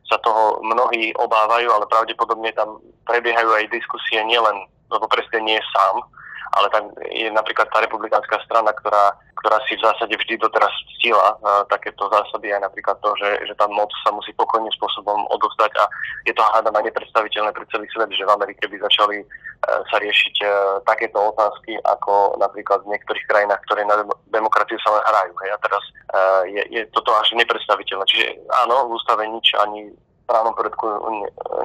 sa 0.10 0.18
toho 0.26 0.60
mnohí 0.66 1.16
obávajú, 1.16 1.72
ale 1.72 1.88
pravdepodobne 1.88 2.52
tam 2.52 2.84
prebiehajú 3.08 3.48
aj 3.48 3.72
diskusie 3.72 4.20
nielen, 4.28 4.68
lebo 4.92 5.08
prezident 5.08 5.48
nie 5.48 5.60
sám, 5.72 6.04
ale 6.52 6.68
tam 6.76 6.84
je 7.08 7.32
napríklad 7.32 7.72
tá 7.72 7.80
republikánska 7.80 8.44
strana, 8.44 8.76
ktorá, 8.76 9.16
ktorá 9.40 9.58
si 9.68 9.80
v 9.80 9.84
zásade 9.88 10.12
vždy 10.20 10.36
doteraz 10.36 10.72
ctila 10.98 11.40
uh, 11.40 11.64
takéto 11.72 12.12
zásady 12.12 12.52
aj 12.52 12.68
napríklad 12.68 13.00
to, 13.00 13.10
že, 13.16 13.48
že 13.48 13.54
tá 13.56 13.72
moc 13.72 13.88
sa 14.04 14.12
musí 14.12 14.36
pokojným 14.36 14.72
spôsobom 14.76 15.24
odovzdať 15.32 15.72
a 15.80 15.88
je 16.28 16.34
to 16.36 16.44
hádam 16.44 16.76
aj 16.76 16.92
nepredstaviteľné 16.92 17.56
pre 17.56 17.64
celý 17.72 17.88
svet, 17.96 18.12
že 18.12 18.28
v 18.28 18.34
Amerike 18.36 18.68
by 18.68 18.78
začali 18.84 19.24
uh, 19.24 19.80
sa 19.88 19.98
riešiť 20.04 20.36
uh, 20.44 20.52
takéto 20.84 21.32
otázky 21.32 21.80
ako 21.88 22.36
napríklad 22.36 22.84
v 22.84 23.00
niektorých 23.00 23.26
krajinách, 23.32 23.64
ktoré 23.72 23.88
na 23.88 24.04
demokraciu 24.36 24.76
sa 24.84 24.92
len 24.92 25.04
hrajú. 25.08 25.34
Hej. 25.48 25.50
A 25.56 25.58
teraz 25.64 25.84
uh, 26.12 26.44
je, 26.52 26.64
je 26.68 26.82
toto 26.92 27.16
až 27.16 27.32
nepredstaviteľné. 27.40 28.04
Čiže 28.12 28.28
áno, 28.68 28.92
v 28.92 29.00
ústave 29.00 29.24
nič 29.24 29.56
ani 29.56 29.88
právnom 30.30 30.54
poriadku 30.56 30.86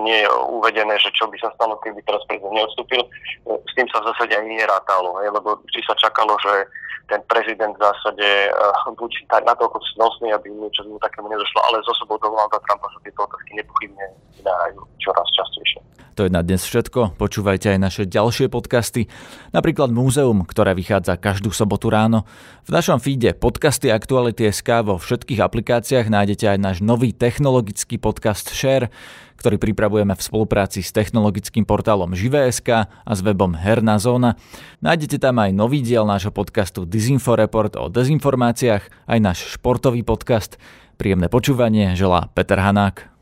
nie 0.02 0.24
je 0.24 0.28
uvedené, 0.52 0.94
že 0.98 1.10
čo 1.14 1.28
by 1.28 1.36
sa 1.38 1.50
stalo, 1.54 1.78
keby 1.82 2.00
teraz 2.04 2.22
prezident 2.28 2.54
neodstúpil. 2.54 3.02
S 3.46 3.72
tým 3.76 3.88
sa 3.92 4.02
v 4.02 4.08
zásade 4.12 4.32
ani 4.36 4.58
nerátalo, 4.58 5.20
hej, 5.22 5.30
lebo 5.32 5.58
vždy 5.66 5.80
sa 5.86 5.94
čakalo, 5.98 6.34
že 6.40 6.66
ten 7.06 7.22
prezident 7.30 7.70
v 7.78 7.82
zásade 7.82 8.28
uh, 8.50 8.90
buď 8.98 9.30
tak 9.30 9.46
natoľko 9.46 9.78
snosný, 9.94 10.34
aby 10.34 10.50
niečo 10.50 10.82
z 10.82 10.90
takému 10.98 11.30
nedošlo, 11.30 11.60
ale 11.70 11.82
z 11.86 11.90
osobou 11.94 12.18
Donalda 12.18 12.58
Trumpa 12.66 12.90
sa 12.90 12.98
tieto 13.06 13.22
otázky 13.22 13.50
nepochybne 13.54 14.04
vydávajú 14.42 14.78
čoraz 14.98 15.26
častejšie. 15.38 15.80
To 16.16 16.24
je 16.24 16.32
na 16.32 16.40
dnes 16.40 16.64
všetko. 16.64 17.20
Počúvajte 17.20 17.76
aj 17.76 17.78
naše 17.78 18.02
ďalšie 18.08 18.48
podcasty, 18.48 19.04
napríklad 19.52 19.92
Múzeum, 19.92 20.48
ktoré 20.48 20.72
vychádza 20.72 21.20
každú 21.20 21.52
sobotu 21.52 21.92
ráno. 21.92 22.24
V 22.64 22.72
našom 22.72 23.04
feede 23.04 23.36
podcasty 23.36 23.92
Aktuality.sk 23.92 24.80
vo 24.80 24.96
všetkých 24.96 25.44
aplikáciách 25.44 26.08
nájdete 26.08 26.56
aj 26.56 26.58
náš 26.58 26.76
nový 26.80 27.12
technologický 27.12 28.00
podcast 28.00 28.48
Share, 28.56 28.88
ktorý 29.36 29.60
pripravujeme 29.60 30.16
v 30.16 30.24
spolupráci 30.24 30.80
s 30.80 30.90
technologickým 30.96 31.68
portálom 31.68 32.16
Živé.sk 32.16 32.88
a 32.88 33.12
s 33.12 33.20
webom 33.20 33.52
Herná 33.52 34.00
zóna. 34.00 34.40
Nájdete 34.80 35.20
tam 35.20 35.36
aj 35.44 35.52
nový 35.52 35.84
diel 35.84 36.08
nášho 36.08 36.32
podcastu 36.32 36.88
Disinfo 36.88 37.36
Report 37.36 37.76
o 37.76 37.92
dezinformáciách, 37.92 39.12
aj 39.12 39.18
náš 39.20 39.38
športový 39.52 40.00
podcast. 40.02 40.56
Príjemné 40.96 41.28
počúvanie 41.28 41.92
želá 41.92 42.32
Peter 42.32 42.56
Hanák. 42.56 43.12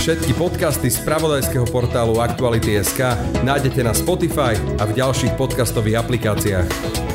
Všetky 0.00 0.32
podcasty 0.32 0.88
z 0.88 1.00
pravodajského 1.04 1.68
portálu 1.68 2.24
Aktuality.sk 2.24 3.20
nájdete 3.44 3.84
na 3.84 3.92
Spotify 3.92 4.56
a 4.80 4.88
v 4.88 4.96
ďalších 4.96 5.36
podcastových 5.36 6.00
aplikáciách. 6.00 7.09